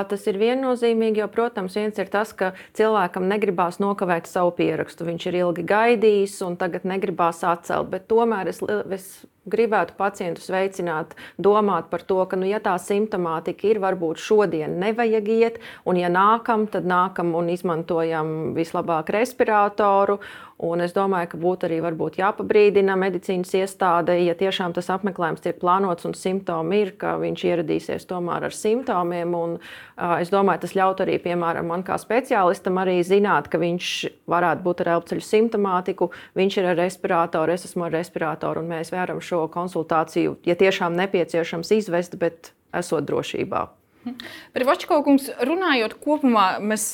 Tas 0.08 0.26
ir 0.30 0.40
viennozīmīgi, 0.40 1.20
jo, 1.20 1.28
protams, 1.32 1.76
viens 1.76 2.00
ir 2.00 2.08
tas, 2.12 2.32
ka 2.36 2.54
cilvēkam 2.78 3.28
negribās 3.28 3.80
nokavēt 3.82 4.30
savu 4.30 4.54
pierakstu. 4.56 5.06
Viņš 5.08 5.28
ir 5.28 5.40
ilgi 5.42 5.66
gaidījis 5.68 6.40
un 6.46 6.58
tagad 6.60 6.88
negribās 6.88 7.44
atcelt. 7.44 7.92
Bet 7.92 8.08
tomēr 8.10 8.50
es, 8.54 8.62
es 8.64 9.08
gribētu 9.50 9.96
pacientus 9.98 10.48
veicināt, 10.52 11.14
domāt 11.38 11.90
par 11.90 12.04
to, 12.08 12.20
ka, 12.28 12.38
nu, 12.40 12.48
ja 12.48 12.60
tā 12.64 12.74
simptomātika 12.80 13.68
ir, 13.70 13.80
varbūt 13.82 14.22
šodien 14.22 14.78
nevajag 14.80 15.30
iet, 15.34 15.60
un 15.88 16.00
ja 16.00 16.10
nākam, 16.12 16.66
tad 16.70 16.88
nākam 16.88 17.34
un 17.38 17.52
izmantojam 17.52 18.54
vislabāk 18.56 19.12
respiratoru. 19.14 20.20
Un 20.64 20.80
es 20.80 20.94
domāju, 20.96 21.28
ka 21.34 21.38
būtu 21.40 21.66
arī 21.68 21.78
jāpabrīdina 22.18 22.94
medicīnas 22.96 23.52
iestāde, 23.58 24.16
ja 24.24 24.34
tiešām 24.38 24.72
tas 24.72 24.88
apmeklējums 24.94 25.44
tiek 25.44 25.58
plānots 25.60 26.08
un 26.08 26.14
simptomi 26.16 26.80
ir, 26.80 26.92
ka 26.96 27.16
viņš 27.20 27.44
ieradīsies 27.50 28.08
tomēr 28.08 28.48
ar 28.48 28.56
simptomiem. 28.56 29.34
Un, 29.36 29.58
uh, 29.58 30.16
es 30.22 30.32
domāju, 30.32 30.64
tas 30.64 30.74
ļaut 30.78 31.04
arī, 31.04 31.18
piemēram, 31.20 31.68
man 31.68 31.84
kā 31.84 31.98
speciālistam 32.00 32.80
arī 32.80 32.96
zināt, 33.04 33.50
ka 33.52 33.60
viņš 33.60 33.92
varētu 34.30 34.64
būt 34.64 34.82
ar 34.84 34.94
elpoceļu 34.96 35.28
simptomātiku, 35.28 36.10
viņš 36.38 36.60
ir 36.62 36.72
ar 36.72 36.80
respiratoru, 36.80 37.52
es 37.52 37.68
esmu 37.68 37.88
ar 37.90 37.96
respiratoru, 38.00 38.64
un 38.64 38.72
mēs 38.72 38.94
varam 38.94 39.20
šo 39.20 39.44
konsultāciju, 39.52 40.38
ja 40.48 40.56
tiešām 40.56 40.96
nepieciešams, 40.96 41.76
izvest, 41.76 42.16
bet 42.16 42.54
esot 42.72 43.04
drošībā. 43.04 43.68
Privačko 44.56 45.00
kungs, 45.06 45.30
runājot 45.44 45.96
kopumā, 46.02 46.46
mēs 46.62 46.86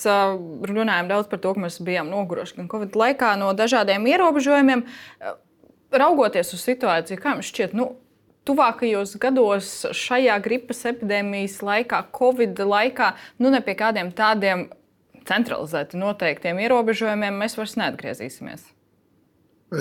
runājam 0.70 1.10
daudz 1.10 1.30
par 1.30 1.42
to, 1.42 1.54
ka 1.56 1.64
mēs 1.64 1.80
bijām 1.84 2.10
noguruši 2.12 2.60
gan 2.60 2.70
Covid 2.72 2.98
laikā 2.98 3.34
no 3.40 3.52
dažādiem 3.56 4.06
ierobežojumiem. 4.10 4.84
Raugoties 5.90 6.54
uz 6.54 6.62
situāciju, 6.62 7.18
kā 7.18 7.34
jums 7.34 7.50
šķiet, 7.50 7.74
nu, 7.74 7.92
tuvākajos 8.48 9.16
gados 9.20 9.70
šajā 9.96 10.36
gripas 10.44 10.84
epidēmijas 10.88 11.60
laikā, 11.66 12.04
Covid 12.16 12.62
laikā, 12.66 13.14
nu 13.42 13.50
ne 13.52 13.62
pie 13.64 13.74
kādiem 13.78 14.12
tādiem 14.16 14.68
centralizēti 15.28 15.98
noteiktiem 16.00 16.60
ierobežojumiem 16.62 17.36
mēs 17.42 17.58
vairs 17.58 17.76
neatgriezīsimies? 17.80 18.64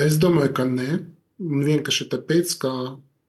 Es 0.05 0.19
domāju, 0.21 0.53
ka 0.57 0.67
nē. 0.69 0.99
Vienkārši 1.39 2.09
tāpēc, 2.11 2.51
ka 2.59 2.71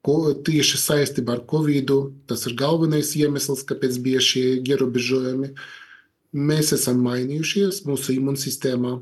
Ko, 0.07 0.33
tieši 0.33 0.81
saistībā 0.81 1.37
ar 1.37 1.45
Covid. 1.51 1.93
Tas 2.31 2.47
ir 2.49 2.57
galvenais 2.57 3.13
iemesls, 3.19 3.67
kāpēc 3.69 3.99
bija 4.05 4.23
šie 4.25 4.45
ierobežojumi. 4.65 5.53
Mēs 6.31 6.73
esam 6.77 7.03
mainījušies, 7.05 7.83
mūsu 7.89 8.15
imūnsistēma 8.17 9.01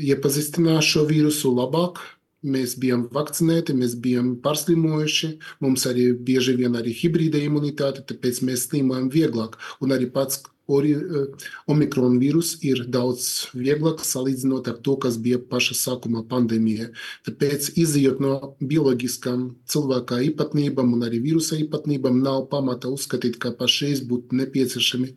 iepazīstinās 0.00 0.88
šo 0.90 1.04
vīrusu 1.10 1.52
labāk. 1.54 2.00
Mēs 2.44 2.74
bijām 2.76 3.06
vakcinēti, 3.12 3.76
mēs 3.78 3.94
bijām 4.04 4.34
pārslimojuši. 4.44 5.30
Mums 5.64 5.86
arī 5.88 6.10
bieži 6.12 6.56
vien 6.58 6.74
ir 6.80 6.90
hibrīda 6.92 7.40
imunitāte, 7.40 8.02
tāpēc 8.10 8.42
mēs 8.44 8.66
slimojam 8.68 9.08
vieglāk. 9.14 9.56
Un 9.80 9.94
arī 9.96 10.10
pats 10.12 10.42
Eh, 10.64 11.48
Omikron 11.68 12.16
vīrus 12.16 12.54
ir 12.64 12.86
daudz 12.88 13.50
vieglāk 13.52 14.00
salīdzinot 14.00 14.70
ar 14.72 14.78
to, 14.80 14.96
kas 14.96 15.18
bija 15.20 15.36
paša 15.36 15.74
sākuma 15.76 16.22
pandēmijā. 16.24 16.88
Tāpēc, 17.26 17.74
izējot 17.76 18.22
no 18.24 18.54
bioloģiskām 18.64 19.50
cilvēka 19.68 20.22
īpatnībām 20.30 20.94
un 20.96 21.04
arī 21.04 21.20
vīrusa 21.26 21.58
īpatnībām, 21.60 22.22
nav 22.24 22.46
pamata 22.48 22.88
uzskatīt, 22.88 23.36
ka 23.42 23.52
pašreiz 23.58 24.00
būtu 24.08 24.40
nepieciešami 24.40 25.10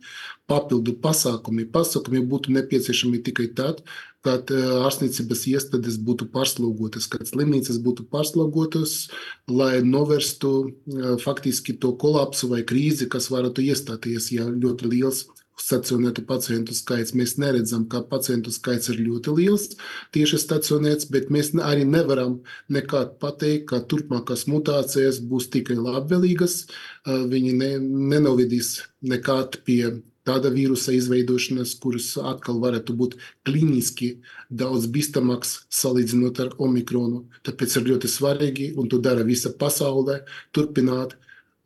papildu 0.48 0.98
pasākumi. 1.00 1.64
Pasākumi 1.72 2.20
būtu 2.28 2.52
nepieciešami 2.52 3.22
tikai 3.24 3.48
tad, 3.56 3.80
kad 4.20 4.52
eh, 4.52 4.68
ārstniecības 4.84 5.46
iestādes 5.48 5.96
būtu 5.96 6.28
pārslogotas, 6.28 7.08
kad 7.08 7.24
slimnīcas 7.24 7.80
būtu 7.80 8.04
pārslogotas, 8.12 9.08
lai 9.48 9.80
novērstu 9.80 10.52
eh, 10.68 11.10
faktiski 11.24 11.78
to 11.80 11.96
kolapsu 11.96 12.52
vai 12.52 12.60
krīzi, 12.68 13.08
kas 13.08 13.32
varētu 13.32 13.64
iestāties, 13.64 14.28
ja 14.36 14.44
ļoti 14.52 14.92
liels 14.92 15.24
stacionētu 15.68 16.24
pacientu 16.28 16.76
skaits. 16.76 17.14
Mēs 17.18 17.36
neredzam, 17.40 17.86
ka 17.92 18.02
pacientu 18.08 18.52
skaits 18.54 18.88
ir 18.92 19.02
ļoti 19.04 19.34
liels 19.36 19.68
tieši 20.16 20.40
stacionēts, 20.44 21.10
bet 21.12 21.32
mēs 21.34 21.52
arī 21.60 21.84
nevaram 21.88 22.38
nekad 22.72 23.18
pateikt, 23.22 23.68
ka 23.72 23.82
turpmākās 23.90 24.46
mutācijas 24.50 25.20
būs 25.30 25.50
tikai 25.52 25.76
labvēlīgas. 25.78 26.60
Viņi 27.06 27.56
ne, 27.60 27.72
nenovedīs 28.14 28.78
nekad 29.04 29.60
pie 29.68 29.98
tāda 30.28 30.50
vīrusa 30.52 30.92
izveidošanas, 30.96 31.74
kuras 31.82 32.10
atkal 32.20 32.60
varētu 32.60 32.96
būt 32.98 33.16
kliniski 33.48 34.10
daudz 34.50 34.88
bīstamāks 34.92 35.54
salīdzinot 35.72 36.42
ar 36.44 36.52
omikronu. 36.64 37.24
Tāpēc 37.48 37.78
ir 37.78 37.88
ļoti 37.92 38.10
svarīgi, 38.12 38.68
un 38.80 38.90
to 38.92 39.00
dara 39.04 39.24
visa 39.28 39.54
pasaule, 39.62 40.20
turpināt 40.52 41.16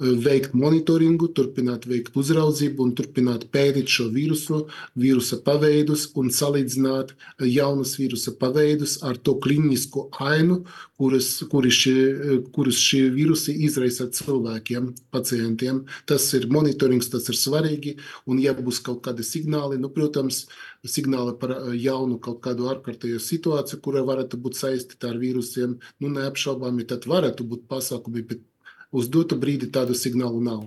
veikt 0.02 0.54
monitoringu, 0.58 1.28
turpināt 1.36 1.86
veikt 1.86 2.16
uzraudzību 2.18 2.82
un 2.82 2.94
turpināt 2.98 3.46
pētīt 3.54 3.90
šo 3.92 4.08
vīrusu, 4.12 4.64
vīrusa 4.98 5.38
paveidus 5.46 6.08
un 6.18 6.32
salīdzināt 6.34 7.14
jaunus 7.46 7.94
vīrusa 8.00 8.34
paveidus 8.40 8.98
ar 9.06 9.16
to 9.16 9.36
klinisko 9.42 10.08
ainu, 10.26 10.62
kuras, 10.98 11.30
kuri 11.50 11.70
šie, 11.74 11.96
kuras 12.54 12.78
šie 12.82 13.06
vīrusi 13.14 13.54
izraisa 13.66 14.08
cilvēkiem, 14.10 14.92
pacientiem. 15.14 15.82
Tas 16.06 16.28
ir 16.38 16.48
monitorings, 16.52 17.10
tas 17.12 17.26
ir 17.30 17.38
svarīgi, 17.38 17.96
un 18.26 18.42
ja 18.42 18.54
būs 18.58 18.82
kaut 18.84 19.02
kādi 19.06 19.26
signāli, 19.26 19.80
nu, 19.82 19.90
protams, 19.94 20.44
signāli 20.86 21.34
par 21.38 21.56
jaunu 21.78 22.18
kaut 22.22 22.40
kādu 22.44 22.70
ārkārtējo 22.72 23.20
situāciju, 23.22 23.82
kura 23.82 24.04
varētu 24.06 24.38
būt 24.42 24.58
saistīta 24.58 25.12
ar 25.12 25.20
vīrusiem, 25.22 25.76
nu, 26.02 26.14
neapšaubāmi, 26.16 26.86
tad 26.90 27.06
varētu 27.10 27.46
būt 27.50 27.68
pasākumi, 27.70 28.26
bet 28.26 28.42
uz 28.92 29.08
dotu 29.12 29.38
brīdi 29.40 29.70
tādu 29.72 29.96
signālu 29.98 30.42
nav. 30.44 30.64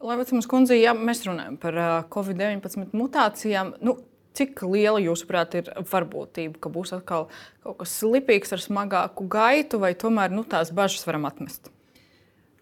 Levicams 0.00 0.48
kundze, 0.48 0.78
ja 0.80 0.94
mēs 0.96 1.26
runājam 1.26 1.58
par 1.60 1.76
Covid-19 2.12 2.94
mutācijām, 2.96 3.74
nu, 3.84 3.98
cik 4.36 4.62
liela 4.64 5.00
jūsuprāt 5.02 5.58
ir 5.58 5.68
varbūtība, 5.90 6.56
ka 6.62 6.72
būs 6.72 6.94
atkal 6.96 7.28
kaut 7.64 7.80
kas 7.82 7.98
lipīgs 8.06 8.54
ar 8.56 8.62
smagāku 8.64 9.26
gaitu, 9.28 9.80
vai 9.82 9.92
tomēr 9.98 10.32
nu, 10.32 10.46
tās 10.48 10.72
bažas 10.72 11.04
varam 11.04 11.28
atmest? 11.28 11.68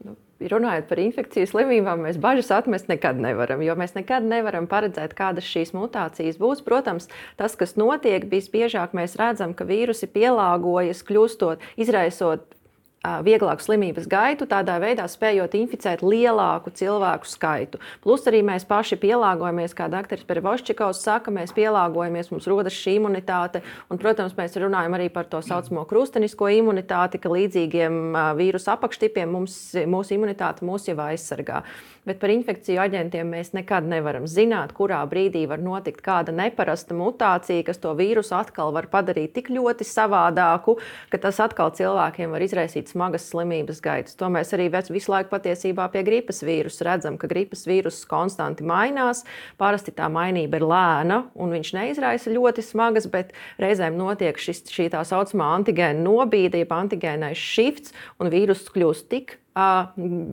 Nu, 0.02 0.16
runājot 0.50 0.88
par 0.90 1.02
infekcijas 1.02 1.52
slimībām, 1.52 2.02
mēs 2.08 2.18
bažas 2.22 2.50
atmest 2.56 2.90
nekad 2.90 3.20
nevaram, 3.22 3.62
jo 3.62 3.78
mēs 3.78 3.94
nekad 3.94 4.26
nevaram 4.26 4.66
paredzēt, 4.70 5.14
kādas 5.18 5.46
šīs 5.46 5.74
mutācijas 5.76 6.40
būs. 6.42 6.64
Protams, 6.66 7.06
tas, 7.38 7.54
kas 7.60 7.76
notiek, 7.78 8.26
visbiežāk 8.32 8.98
mēs 8.98 9.18
redzam, 9.20 9.54
ka 9.54 9.68
vīrusi 9.68 10.10
pielāgojas, 10.10 11.06
kļūstot, 11.06 11.62
izraisot 11.78 12.57
vieglāku 13.04 13.62
slimības 13.62 14.08
gaitu, 14.10 14.46
tādā 14.50 14.78
veidā 14.82 15.06
spējot 15.08 15.54
inficēt 15.54 16.02
lielāku 16.02 16.72
cilvēku 16.74 17.28
skaitu. 17.30 17.80
Plus 18.02 18.26
arī 18.26 18.42
mēs 18.46 18.66
paši 18.68 18.98
pielāgojamies, 19.00 19.74
kā 19.78 19.86
dr. 19.92 20.24
Perevoščikovs 20.26 21.02
saka, 21.06 21.32
mēs 21.34 21.54
pielāgojamies, 21.56 22.32
mums 22.32 22.48
rodas 22.50 22.76
šī 22.76 22.96
imunitāte. 22.98 23.62
Un, 23.88 24.00
protams, 24.02 24.34
mēs 24.38 24.58
runājam 24.58 24.98
arī 24.98 25.08
par 25.14 25.28
to 25.30 25.42
saucamo 25.44 25.86
krustenisko 25.88 26.50
imunitāti, 26.58 27.20
ka 27.22 27.30
līdzīgiem 27.32 28.18
vīrusu 28.38 28.74
apakštipiem 28.74 29.30
mums, 29.38 29.60
mūsu 29.86 30.18
imunitāte 30.18 30.66
mūs 30.66 30.90
jau 30.90 30.98
aizsargā. 31.06 31.62
Bet 32.08 32.22
par 32.22 32.30
infekciju 32.32 32.80
aģentiem 32.80 33.28
mēs 33.28 33.50
nekad 33.52 33.84
nevaram 33.84 34.24
zināt, 34.24 34.70
kurā 34.72 35.02
brīdī 35.10 35.42
var 35.50 35.60
notikt 35.60 36.00
kāda 36.00 36.32
neparasta 36.32 36.94
mutācija, 36.96 37.66
kas 37.66 37.80
to 37.82 37.90
vīrusu 37.98 38.32
atkal 38.38 38.70
var 38.72 38.86
padarīt 38.88 39.34
tik 39.36 39.50
ļoti 39.52 39.84
savādāku, 39.84 40.78
ka 41.12 41.20
tas 41.20 41.36
atkal 41.44 41.68
cilvēkiem 41.76 42.32
var 42.32 42.44
izraisīt 42.46 42.88
smagas 42.88 43.26
slimības 43.28 43.82
gaitas. 43.84 44.16
To 44.16 44.30
mēs 44.32 44.54
arī 44.56 44.70
visu 44.72 45.12
laiku 45.12 45.34
patiesībā 45.34 45.90
pie 45.92 46.00
gripas 46.06 46.40
vīrusa 46.48 46.86
redzam, 46.88 47.18
ka 47.20 47.28
gripas 47.28 47.66
vīruss 47.68 48.08
konstanti 48.08 48.64
mainās. 48.64 49.26
Parasti 49.60 49.92
tā 49.92 50.08
mainība 50.08 50.62
ir 50.62 50.64
lēna 50.70 51.18
un 51.36 51.52
viņš 51.52 51.74
neizraisa 51.76 52.32
ļoti 52.32 52.64
smagas, 52.64 53.10
bet 53.12 53.36
reizēm 53.60 54.00
notiek 54.00 54.40
šis, 54.40 54.64
šī 54.72 54.88
tā 54.96 55.04
saucamā 55.04 55.50
antigēna 55.58 56.00
nobīde, 56.08 56.64
jeb 56.64 56.72
antigēnais 56.72 57.36
shifts, 57.36 57.92
un 58.16 58.32
vīruss 58.32 58.72
kļūst 58.72 59.10
tik 59.12 59.36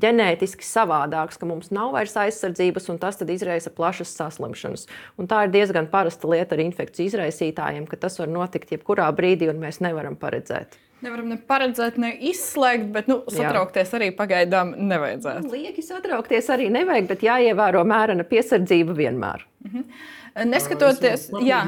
ģenētiski 0.04 0.66
savādāks, 0.66 1.40
ka 1.42 1.48
mums 1.50 1.72
nav 1.74 1.94
vairs 1.96 2.16
aizsardzības, 2.20 2.90
un 2.94 3.00
tas 3.02 3.22
izraisa 3.22 3.72
plašas 3.74 4.14
saslimšanas. 4.18 4.88
Un 5.18 5.30
tā 5.32 5.46
ir 5.46 5.54
diezgan 5.56 5.90
parasta 5.92 6.30
lieta 6.30 6.58
ar 6.58 6.64
infekciju 6.66 7.12
izraisītājiem, 7.12 7.88
ka 7.90 8.00
tas 8.00 8.20
var 8.22 8.32
notikt 8.32 8.76
jebkurā 8.76 9.08
brīdī, 9.16 9.50
un 9.52 9.62
mēs 9.64 9.82
nevaram 9.84 10.18
paredzēt. 10.20 10.80
Nevaram 11.04 11.28
ne 11.30 11.38
paredzēt, 11.38 11.98
ne 12.02 12.14
izslēgt, 12.32 12.88
bet 12.96 13.10
nu, 13.12 13.20
satraukties 13.30 13.92
Jā. 13.92 13.98
arī 14.00 14.12
pagaidām 14.16 14.72
nevajadzētu. 14.90 15.52
Lieki 15.52 15.84
satraukties 15.86 16.48
arī 16.54 16.70
nevajag, 16.74 17.10
bet 17.10 17.26
jāievēro 17.26 17.84
mērena 17.88 18.26
piesardzība 18.28 18.96
vienmēr. 18.98 19.44
Mhm. 19.68 19.84
Neskatoties, 20.50 21.30
jā. 21.46 21.62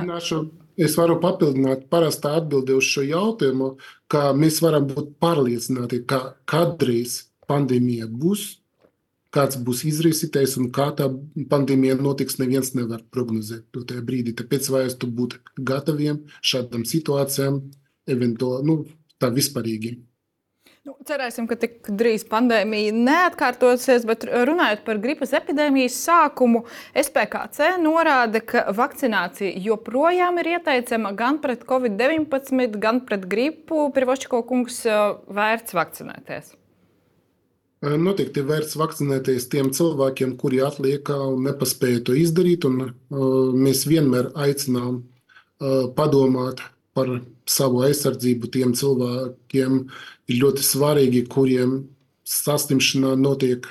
Es 0.77 0.93
varu 0.93 1.15
papildināt 1.17 1.87
parastā 1.89 2.35
atbildi 2.37 2.75
uz 2.77 2.85
šo 2.85 3.01
jautājumu, 3.01 3.71
ka 4.11 4.29
mēs 4.37 4.59
varam 4.61 4.85
būt 4.85 5.15
pārliecināti, 5.23 6.03
ka 6.05 6.35
kādreiz 6.45 7.23
pandēmija 7.49 8.07
būs, 8.11 8.47
kāds 9.33 9.59
būs 9.61 9.83
izraisītājs 9.89 10.57
un 10.61 10.71
kā 10.75 10.89
tā 10.97 11.09
pandēmija 11.51 11.97
notiks, 11.99 12.39
neviens 12.41 12.73
nevar 12.77 13.03
prognozēt 13.13 13.67
to 13.75 13.83
tajā 13.87 14.03
brīdī. 14.07 14.35
Tāpēc 14.37 14.69
vajag 14.73 15.07
būt 15.19 15.39
gataviem 15.57 16.23
šādām 16.41 16.85
situācijām, 16.87 17.63
eventuāli 18.07 18.69
nu, 18.69 18.77
tā 19.21 19.31
vispārīgi. 19.33 19.97
Nu, 20.87 20.93
cerēsim, 21.03 21.49
ka 21.49 21.57
tik 21.59 21.89
drīz 21.99 22.23
pandēmija 22.31 22.93
neatkārtosies, 22.95 24.05
bet 24.07 24.21
runājot 24.23 24.85
par 24.85 25.01
gripas 25.03 25.33
epidēmijas 25.35 25.97
sākumu, 25.99 26.61
SPKC 26.95 27.73
norāda, 27.83 28.39
ka 28.39 28.63
vakcinācija 28.71 29.51
joprojām 29.65 30.39
ir 30.39 30.53
ieteicama 30.53 31.11
gan 31.19 31.41
pret 31.43 31.67
covid-19, 31.67 32.79
gan 32.79 33.01
pret 33.03 33.27
gripu. 33.27 33.89
Pirvošķiko 33.97 34.39
kungs 34.47 34.79
vērts 34.87 35.75
vakcinēties. 35.75 36.55
Noteikti 37.95 38.41
ir 38.41 38.47
vērts 38.49 38.77
vakcinēties 38.79 39.47
tiem 39.51 39.69
cilvēkiem, 39.75 40.33
kuri 40.41 40.59
atliek 40.65 41.09
un 41.13 41.43
nepaspēja 41.45 42.01
to 42.07 42.15
izdarīt. 42.17 42.65
Un, 42.67 42.89
uh, 42.89 43.53
mēs 43.53 43.85
vienmēr 43.87 44.31
aicinām 44.35 45.03
uh, 45.03 45.85
padomāt 45.95 46.63
par 46.97 47.11
savu 47.47 47.83
aizsardzību 47.87 48.49
tiem 48.51 48.73
cilvēkiem. 48.77 49.79
Ir 50.27 50.41
ļoti 50.41 50.65
svarīgi, 50.65 51.23
kuriem 51.31 51.79
saslimšana 52.27 53.13
notiek 53.21 53.69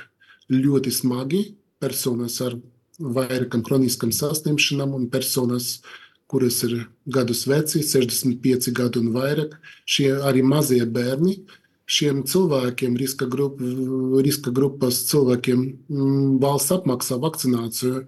ļoti 0.53 0.95
smagi. 0.95 1.43
Personas 1.83 2.39
ar 2.41 2.57
vairākām 3.03 3.67
kroniskām 3.67 4.15
saslimšanām 4.15 4.95
un 4.97 5.11
personas, 5.13 5.83
kuras 6.31 6.63
ir 6.65 6.87
gadus 7.05 7.45
veci, 7.51 7.83
65 7.85 8.73
gadu 8.77 9.03
un 9.03 9.13
vairāk. 9.19 9.59
Šie 9.85 10.15
arī 10.23 10.47
mazie 10.47 10.87
bērni. 10.87 11.41
Uh, 11.43 11.63
šiem 11.87 12.25
cilvēkiem, 12.27 12.97
riska, 12.99 13.29
grup, 13.31 13.61
riska 14.25 14.51
grupas 14.55 15.05
cilvēkiem, 15.11 15.63
mm, 15.89 16.41
valsts 16.43 16.75
apmaksā 16.75 17.21
vakcināciju, 17.23 18.07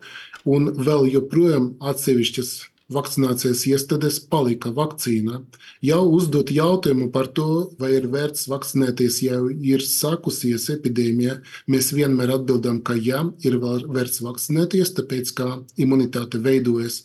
un 0.48 0.72
vēl 0.74 1.06
joprojām 1.12 1.76
atsevišķas 1.78 2.56
vakcinācijas 2.92 3.66
iestādes 3.68 4.18
palika 4.32 4.70
vakcīna. 4.74 5.42
Jau 5.84 6.00
uzdot 6.16 6.50
jautājumu 6.52 7.10
par 7.12 7.28
to, 7.36 7.68
vai 7.80 7.92
ir 7.98 8.08
vērts 8.08 8.48
vakcinēties, 8.48 9.20
ja 9.26 9.40
ir 9.74 9.84
sākusies 9.84 10.70
epidēmija, 10.72 11.38
mēs 11.68 11.92
vienmēr 11.92 12.32
atbildam, 12.38 12.80
ka 12.80 12.96
jā, 12.96 13.26
ir 13.44 13.58
vērts 13.60 14.22
vakcinēties, 14.24 14.94
tāpēc 14.96 15.34
ka 15.36 15.50
imunitāte 15.76 16.40
veidojas 16.40 17.02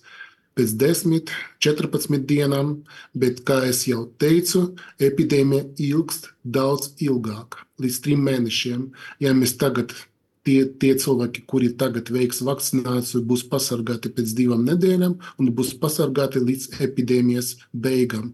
pēc 0.57 0.73
10, 0.79 1.33
14 1.63 2.25
dienām, 2.29 2.73
bet, 3.17 3.43
kā 3.47 3.61
jau 3.73 4.05
teicu, 4.21 4.73
epidēmija 5.01 5.67
ilgst 5.89 6.31
daudz 6.43 6.93
ilgāk, 7.03 7.61
līdz 7.81 8.01
trim 8.05 8.25
mēnešiem. 8.27 8.89
Ja 9.23 9.33
mēs 9.37 9.57
tagad 9.57 9.95
tie, 10.47 10.65
tie 10.79 10.93
cilvēki, 10.99 11.45
kuri 11.49 11.71
tagad 11.79 12.11
veiks 12.13 12.43
vakcināciju, 12.45 13.23
būs 13.27 13.45
pasargāti 13.51 14.11
pēc 14.13 14.35
divām 14.37 14.65
nedēļām 14.67 15.15
un 15.39 15.53
būs 15.55 15.73
pasargāti 15.79 16.43
līdz 16.43 16.83
epidēmijas 16.85 17.55
beigām. 17.73 18.33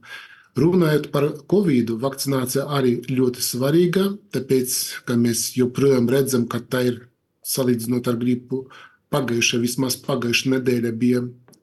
Runājot 0.59 1.11
par 1.13 1.29
covid, 1.47 1.93
vakcinācija 2.01 2.65
arī 2.75 2.97
ļoti 3.07 3.43
svarīga, 3.45 4.09
tāpēc, 4.33 4.75
ka 5.07 5.15
mēs 5.15 5.53
joprojām 5.55 6.09
redzam, 6.11 6.47
ka 6.49 6.59
tā 6.59 6.83
ir 6.89 7.03
salīdzinot 7.45 8.09
ar 8.09 8.17
gripu. 8.19 8.65
Pagājušā, 9.13 9.61
vismaz 9.61 9.95
pagājušā 10.03 10.51
nedēļa 10.57 10.91
bija 10.99 11.21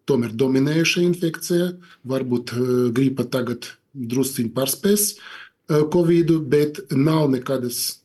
tomēr 0.09 0.35
dominējoša 0.39 1.05
infekcija. 1.07 1.71
Varbūt 2.09 2.55
eh, 2.55 2.69
gripa 2.97 3.27
tagad 3.29 3.71
drusciņi 3.95 4.53
pārspēs 4.57 5.09
eh, 5.17 5.83
Covid, 5.93 6.37
bet 6.51 6.85
nav 6.95 7.29
nekādas 7.35 8.01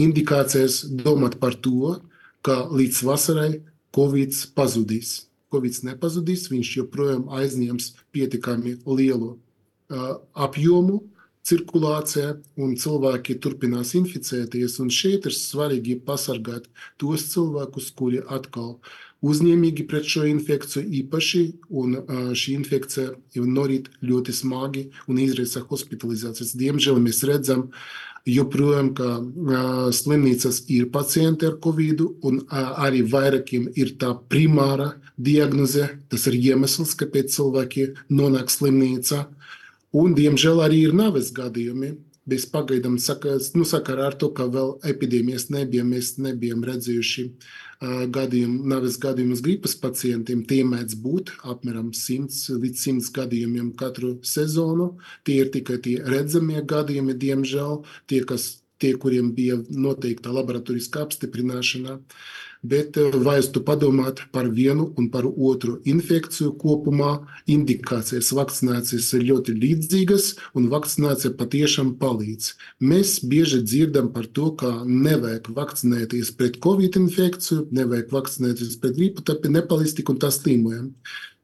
indikācijas 0.00 0.84
domāt 1.04 1.38
par 1.42 1.58
to, 1.60 1.98
ka 2.46 2.64
līdz 2.72 3.02
vasarai 3.04 3.50
Covid 3.96 4.36
pazudīs. 4.56 5.26
Covid 5.50 5.80
nepazudīs, 5.88 6.46
viņš 6.52 6.68
joprojām 6.78 7.26
aizņems 7.34 7.88
pietiekami 8.14 8.76
lielu 8.86 9.32
uh, 9.34 10.12
apjomu, 10.38 11.00
cirkulācija, 11.46 12.34
un 12.60 12.74
cilvēki 12.76 13.38
turpinās 13.42 13.94
inficēties. 13.98 14.80
Šeit 14.92 15.28
ir 15.28 15.36
svarīgi 15.36 16.00
pasargāt 16.04 16.68
tos 17.00 17.30
cilvēkus, 17.32 17.92
kuri 17.96 18.20
atkal 18.28 18.76
uzņēmīgi 19.20 19.84
pret 19.88 20.06
šo 20.08 20.26
infekciju 20.28 20.84
īpaši, 21.02 21.42
un 21.76 21.98
šī 22.36 22.54
infekcija 22.56 23.44
norit 23.44 23.90
ļoti 24.00 24.32
smagi 24.36 24.86
un 25.08 25.18
izraisa 25.20 25.64
hospitalizācijas. 25.68 26.54
Diemžēl 26.56 27.00
mēs 27.04 27.24
redzam, 27.28 27.68
joprojām, 28.28 28.92
ka 28.96 29.10
slimnīcas 29.96 30.62
ir 30.72 30.90
pacienti 30.92 31.48
ar 31.48 31.58
covid, 31.64 32.02
un 32.24 32.40
arī 32.52 33.02
vairākiem 33.08 33.70
ir 33.80 33.94
tā 34.00 34.12
primāra 34.32 34.94
diagnoze. 35.16 35.88
Tas 36.12 36.26
ir 36.28 36.36
iemesls, 36.40 36.96
kāpēc 37.00 37.32
cilvēki 37.36 37.90
nonāk 38.12 38.52
slimnīcā. 38.52 39.26
Un, 39.90 40.14
diemžēl, 40.14 40.62
arī 40.62 40.84
ir 40.86 40.94
nāves 40.94 41.32
gadījumi 41.34 41.96
bez 42.30 42.44
pagaidām 42.46 42.94
nu, 42.94 43.64
sakarā 43.66 44.10
ar 44.10 44.16
to, 44.20 44.28
ka 44.36 44.46
vēl 44.46 44.76
epidēmijas 44.86 45.48
nebija, 45.50 45.84
mēs 45.84 46.12
nebijām 46.22 46.62
redzējuši 46.68 47.24
uh, 47.26 48.04
gadījumu, 48.14 48.60
nāves 48.70 48.98
gadījumus 49.02 49.42
gripas 49.42 49.74
pacientiem. 49.80 50.44
Tie 50.46 50.62
mēdz 50.68 50.98
būt 51.02 51.32
apmēram 51.42 51.90
100 51.96 52.60
līdz 52.62 52.84
100 52.86 53.14
gadījumiem 53.18 53.72
katru 53.80 54.18
sezonu. 54.22 54.92
Tie 55.26 55.40
ir 55.42 55.50
tikai 55.56 55.80
tie 55.82 55.96
redzamie 56.06 56.62
gadījumi, 56.62 57.16
diemžēl, 57.24 57.80
tie, 58.06 58.22
kas, 58.28 58.60
tie 58.78 58.94
kuriem 59.00 59.32
bija 59.34 59.58
noteikta 59.70 60.30
laboratoriskā 60.36 61.08
apstiprināšana. 61.08 61.98
Uh, 61.98 62.49
bet 62.62 62.96
eh, 63.00 63.14
vajadzētu 63.14 63.62
padomāt 63.64 64.22
par 64.34 64.48
vienu 64.52 64.90
un 65.00 65.08
par 65.12 65.26
otru 65.28 65.78
infekciju 65.88 66.52
kopumā. 66.60 67.12
Indikācijas 67.50 68.32
vakcinācijas 68.36 69.08
ir 69.16 69.26
ļoti 69.30 69.56
līdzīgas, 69.56 70.26
un 70.58 70.68
vakcinācija 70.72 71.34
patiešām 71.40 71.94
palīdz. 72.00 72.52
Mēs 72.84 73.18
bieži 73.26 73.62
dzirdam 73.64 74.12
par 74.14 74.28
to, 74.36 74.50
ka 74.60 74.72
nevajag 74.84 75.50
vakcinēties 75.56 76.34
pret 76.36 76.60
covid 76.64 77.00
infekciju, 77.00 77.66
nevajag 77.76 78.12
vakcinēties 78.12 78.78
pret 78.82 78.98
gripu, 78.98 79.24
tāpēc 79.24 79.56
nepalīdz 79.56 79.96
tik 79.98 80.12
un 80.12 80.20
tā 80.20 80.32
slimojam. 80.34 80.92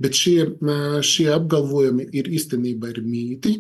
Bet 0.03 0.13
šie, 0.13 0.53
eh, 0.53 1.01
šie 1.01 1.31
apgalvojumi 1.33 2.11
ir 2.13 2.29
īstenībā 2.29 2.93
ir 2.93 3.03
mīti. 3.03 3.57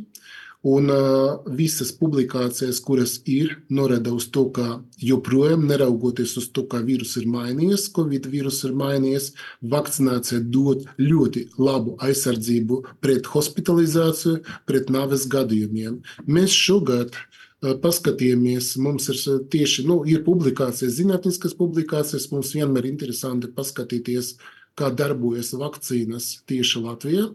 Un 0.66 0.90
uh, 0.90 1.37
visas 1.59 1.92
publikācijas, 1.95 2.81
kuras 2.83 3.19
ir, 3.29 3.53
norāda 3.71 4.14
uz 4.16 4.29
to, 4.35 4.47
ka 4.57 4.81
joprojām, 4.99 5.66
neraugoties 5.69 6.37
uz 6.40 6.49
to, 6.51 6.64
kā 6.71 6.81
vīrus 6.87 7.16
ir 7.21 7.29
mainījies, 7.31 7.90
Covid 7.95 8.27
vīrus 8.33 8.62
ir 8.66 8.75
mainījies, 8.79 9.31
vakcinācija 9.62 10.40
dod 10.40 10.88
ļoti 10.99 11.47
labu 11.61 11.95
aizsardzību 12.03 12.83
pret 13.05 13.31
hospitalizāciju, 13.31 14.42
pret 14.66 14.90
nāves 14.90 15.29
gadījumiem. 15.31 16.01
Mēs 16.27 16.57
šogad 16.57 17.14
paskatījāmies, 17.62 18.75
mums 18.83 19.09
ir 19.12 19.47
tieši 19.53 19.87
nu, 19.87 20.03
ir 20.09 20.25
publikācijas, 20.27 20.99
zinātniskas 20.99 21.57
publikācijas. 21.57 22.31
Mums 22.33 22.53
vienmēr 22.55 22.85
ir 22.85 22.92
interesanti 22.92 23.51
paskatīties, 23.55 24.37
kā 24.77 24.90
darbojas 24.92 25.55
vakcīnas 25.57 26.42
tieši 26.49 26.83
Latvijā. 26.85 27.31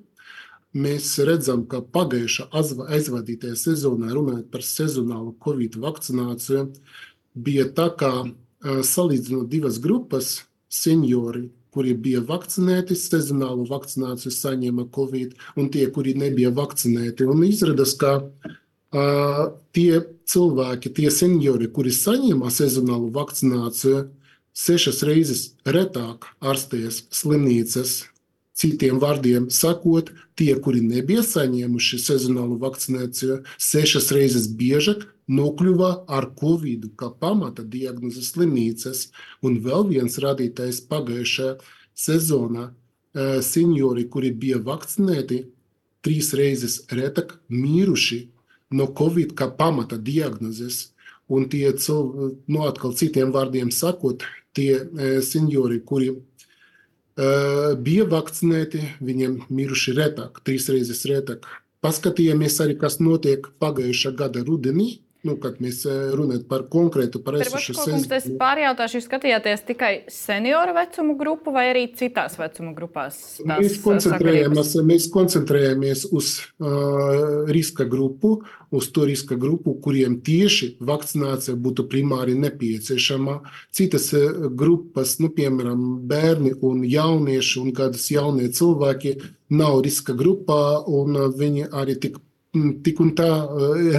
Mēs 0.72 1.18
redzam, 1.28 1.66
ka 1.68 1.82
pagājušā 1.84 2.48
aizvadītajā 2.56 3.58
sezonā, 3.60 4.14
runājot 4.16 4.46
par 4.54 4.64
sezonālu 4.64 5.34
covid 5.44 5.76
vakcināciju, 5.84 6.70
bija 7.36 7.66
tā, 7.76 7.90
ka 8.00 8.12
salīdzinot 8.64 9.50
divas 9.52 9.82
grupas, 9.84 10.46
seniori, 10.72 11.50
kuri 11.72 11.94
bija 11.96 12.22
vakcinēti, 12.28 12.96
sezonālu 13.00 13.66
vakcināciju 13.70 14.32
saņēma 14.36 14.88
covid, 14.96 15.36
un 15.60 15.70
tie, 15.72 15.86
kuri 15.92 16.16
nebija 16.20 16.52
vakcinēti. 16.56 17.28
Un 17.32 17.44
izrādās, 17.48 17.96
ka 18.00 18.18
uh, 18.22 19.44
tie 19.76 20.02
cilvēki, 20.28 20.92
tie 20.96 21.12
seniori, 21.12 21.68
kuri 21.72 21.94
saņēma 21.96 22.52
sezonālu 22.52 23.12
vakcināciju, 23.16 24.06
sešas 24.52 25.04
reizes 25.08 25.44
retāk 25.64 26.28
ārstējas 26.44 27.06
slimnīcas. 27.16 28.02
Citiem 28.52 29.00
vārdiem 29.00 29.48
sakot, 29.50 30.12
tie, 30.36 30.52
kuri 30.60 30.82
nebija 30.84 31.24
saņēmuši 31.24 32.00
sezonālu 32.04 32.58
vakcināciju, 32.60 33.40
sešas 33.56 34.12
reizes 34.12 34.50
biežāk 34.60 35.06
nokļuva 35.32 35.92
ar 36.12 36.28
covid 36.40 36.90
kā 37.00 37.12
pamata 37.24 37.64
diagnozi 37.64 38.24
slimnīcas. 38.28 39.08
Un 39.46 39.62
vēl 39.64 39.88
viens 39.94 40.20
rādītājs 40.20 40.84
pagājušajā 40.92 41.56
sezonā- 41.96 42.72
seniori, 43.52 44.08
kuri 44.10 44.32
bija 44.32 44.60
vakcinēti, 44.60 45.46
trīs 46.04 46.34
reizes 46.34 46.82
retāk 46.88 47.38
miruši 47.50 48.28
no 48.72 48.88
covid 48.88 49.34
kā 49.34 49.48
pamata 49.58 49.98
diagnozes. 49.98 50.92
Un 51.30 51.48
tie 51.48 51.72
nu, 52.48 52.60
atkal 52.68 52.92
citiem 52.94 53.32
vārdiem 53.32 53.72
sakot, 53.72 54.24
tie 54.54 54.80
seniori, 55.22 55.80
kuri 55.80 56.12
bija 57.86 58.06
vakcinēti, 58.10 58.82
viņiem 59.04 59.38
miruši 59.54 59.96
retāk, 59.98 60.42
trīs 60.48 60.70
reizes 60.72 61.04
retāk. 61.10 61.48
Paskatījāmies 61.82 62.60
arī, 62.64 62.76
kas 62.78 63.00
notiek 63.02 63.48
pagājušā 63.62 64.14
gada 64.18 64.44
rudenī, 64.46 65.02
Nu, 65.22 65.36
kad 65.38 65.60
mēs 65.62 65.84
runājam 66.18 66.46
par 66.50 66.64
konkrētu 66.72 67.20
par 67.22 67.36
esošu 67.38 67.76
sezonu. 67.78 68.08
Es 68.18 68.26
pārjautāšu, 68.40 68.98
jūs 68.98 69.06
skatījāties 69.06 69.62
tikai 69.68 69.92
senioru 70.10 70.74
vecumu 70.74 71.14
grupu 71.20 71.54
vai 71.54 71.68
arī 71.70 71.84
citās 71.98 72.40
vecuma 72.40 72.74
grupās? 72.74 73.20
Mēs 73.46 73.78
koncentrējamies, 73.84 74.74
mēs 74.88 75.06
koncentrējamies 75.14 76.08
uz 76.10 76.32
uh, 76.42 77.46
riska 77.54 77.86
grupu, 77.92 78.40
uz 78.74 78.88
to 78.96 79.06
riska 79.06 79.38
grupu, 79.38 79.76
kuriem 79.84 80.18
tieši 80.26 80.72
vakcinācija 80.90 81.54
būtu 81.54 81.86
primāri 81.92 82.34
nepieciešama. 82.42 83.38
Citas 83.70 84.10
grupas, 84.58 85.20
nu, 85.22 85.30
piemēram, 85.38 85.86
bērni 86.10 86.56
un 86.66 86.82
jaunieši 86.88 87.62
un 87.62 87.70
kādas 87.78 88.10
jaunie 88.10 88.50
cilvēki 88.50 89.20
nav 89.54 89.84
riska 89.86 90.18
grupā 90.18 90.82
un 90.90 91.20
viņi 91.38 91.70
arī 91.70 92.00
tik 92.02 92.18
tik 92.54 93.00
un 93.04 93.14
tā 93.18 93.30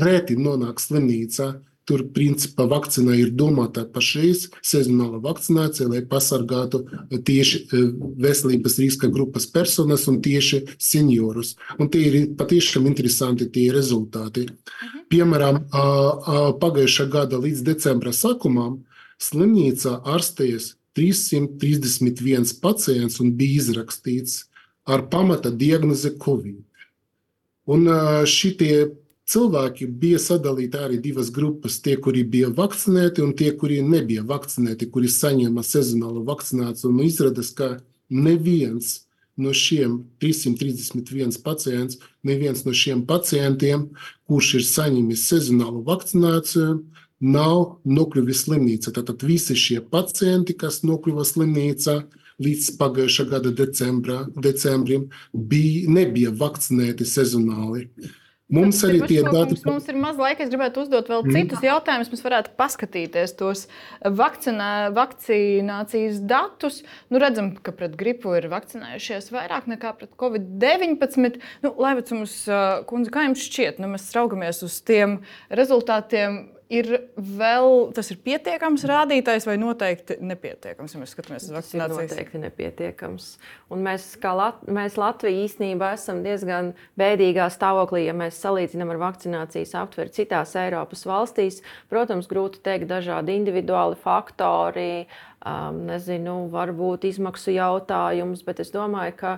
reti 0.02 0.38
nonāk 0.38 0.80
slimnīcā. 0.82 1.52
Tur, 1.82 2.04
principā, 2.14 2.62
vakcīna 2.70 3.16
ir 3.18 3.32
domāta 3.34 3.82
pašreiz, 3.90 4.44
sezonāla 4.62 5.18
vakcinācija, 5.24 5.88
lai 5.90 6.04
pasargātu 6.06 6.84
tieši 7.26 7.64
veselības 8.22 8.78
riska 8.78 9.10
grupas 9.10 9.48
personas 9.50 10.06
un 10.06 10.20
tieši 10.22 10.60
seniorus. 10.78 11.56
Un 11.82 11.90
tie 11.90 12.04
ir 12.06 12.28
patiešām 12.38 12.86
interesanti 12.86 13.50
tie 13.50 13.66
rezultāti. 13.74 14.46
Mhm. 14.46 15.02
Piemēram, 15.10 15.58
pagājušā 16.62 17.08
gada 17.10 17.42
līdz 17.42 17.66
decembra 17.66 18.14
sākumam 18.14 18.84
slimnīcā 19.18 19.98
ārstējas 20.06 20.76
331 20.94 22.60
pacients 22.62 23.18
un 23.20 23.34
bija 23.36 23.58
izrakstīts 23.58 24.44
ar 24.86 25.08
pamata 25.10 25.50
diagnozi 25.50 26.14
Covid. 26.18 26.62
Un 27.70 27.86
šitie 28.26 28.88
cilvēki 29.32 29.86
bija 29.86 30.18
sadalīti 30.22 30.80
arī 30.80 30.98
divas 31.02 31.30
grupas. 31.34 31.78
Tie, 31.84 31.96
kuri 31.96 32.24
bija 32.24 32.50
vakcinēti, 32.54 33.22
un 33.22 33.34
tie, 33.38 33.52
kuri 33.58 33.80
nebija 33.86 34.24
vakcinēti, 34.26 34.90
kuri 34.92 35.10
saņēma 35.12 35.64
sezonālu 35.66 36.24
vakcināciju. 36.28 36.90
Un 36.90 37.02
izrādās, 37.06 37.52
ka 37.54 37.76
neviens 38.10 39.02
no 39.40 39.54
šiem 39.56 40.02
331 40.20 41.38
pacients, 41.44 42.00
neviens 42.26 42.66
no 42.66 42.74
šiem 42.76 43.06
pacientiem, 43.08 43.88
kurš 44.28 44.56
ir 44.58 44.66
saņēmis 44.68 45.28
sezonālu 45.30 45.84
vakcināciju, 45.86 46.82
nav 47.22 47.78
nokļuvis 47.86 48.44
slimnīcā. 48.46 48.92
Tātad 48.92 49.22
visi 49.24 49.56
šie 49.56 49.80
pacienti, 49.80 50.56
kas 50.58 50.82
nokļuva 50.84 51.24
slimnīcā, 51.24 52.02
līdz 52.42 52.72
pagājušā 52.80 53.28
gada 53.30 53.52
decembra, 53.62 54.24
decembrim 54.48 55.08
bija, 55.32 55.86
nebija 56.00 56.34
vakcinēti 56.42 57.08
sezonāli. 57.08 57.88
Mums 58.52 58.82
arī 58.84 59.00
tie 59.08 59.22
dati. 59.24 59.56
Mums, 59.56 59.64
mums 59.64 59.86
ir 59.88 59.96
maz 59.96 60.18
laika. 60.20 60.44
Es 60.44 60.50
gribētu 60.52 60.82
uzdot 60.84 61.08
vēl 61.08 61.22
mm. 61.24 61.36
citus 61.38 61.64
jautājumus. 61.64 62.10
Mēs 62.12 62.24
varētu 62.24 62.52
paskatīties 62.60 63.32
tos 63.38 63.64
vakcinā, 64.20 64.72
vakcinācijas 64.96 66.20
datus. 66.28 66.82
Nu, 67.08 67.20
redzam, 67.22 67.54
ka 67.64 67.72
pret 67.76 67.96
gripu 68.00 68.34
ir 68.36 68.50
vakcinējušies 68.52 69.32
vairāk 69.32 69.70
nekā 69.72 69.94
pret 69.96 70.12
covid-19. 70.20 71.40
Nu, 71.64 71.72
Laivacums, 71.80 72.36
kundze, 72.90 73.14
kā 73.14 73.24
jums 73.28 73.46
šķiet? 73.48 73.80
Nu, 73.80 73.88
mēs 73.94 74.10
raugamies 74.16 74.60
uz 74.66 74.82
tiem 74.84 75.22
rezultātiem 75.48 76.42
ir 76.72 76.88
vēl 77.16 77.90
tas 77.96 78.08
ir 78.12 78.18
pietiekams 78.24 78.84
rādītājs 78.88 79.46
vai 79.48 79.56
noteikti 79.60 80.16
nepietiekams, 80.24 80.94
ja 80.94 81.00
mēs 81.02 81.14
skatāmies 81.14 81.46
uz 81.48 81.54
vakcināciju? 81.56 81.98
Tas 81.98 82.12
ir 82.12 82.16
noteikti 82.16 82.42
nepietiekams. 82.42 83.26
Un 83.72 83.84
mēs, 83.84 84.06
Lat 84.22 84.62
mēs 84.64 84.96
Latvija 85.00 85.44
īstenībā 85.44 85.92
esam 85.98 86.22
diezgan 86.24 86.72
bēdīgā 87.00 87.48
stāvoklī, 87.52 88.06
ja 88.06 88.16
mēs 88.16 88.40
salīdzinām 88.42 88.94
ar 88.94 89.02
vakcinācijas 89.02 89.74
aptveri 89.82 90.14
citās 90.16 90.54
Eiropas 90.60 91.04
valstīs. 91.08 91.60
Protams, 91.92 92.30
grūti 92.30 92.62
teikt 92.64 92.88
dažādi 92.90 93.36
individuāli 93.36 93.98
faktori, 94.00 95.04
um, 95.44 95.84
nezinu, 95.90 96.46
varbūt 96.52 97.04
izmaksu 97.10 97.58
jautājums, 97.58 98.46
bet 98.46 98.64
es 98.64 98.72
domāju, 98.72 99.18
ka 99.20 99.36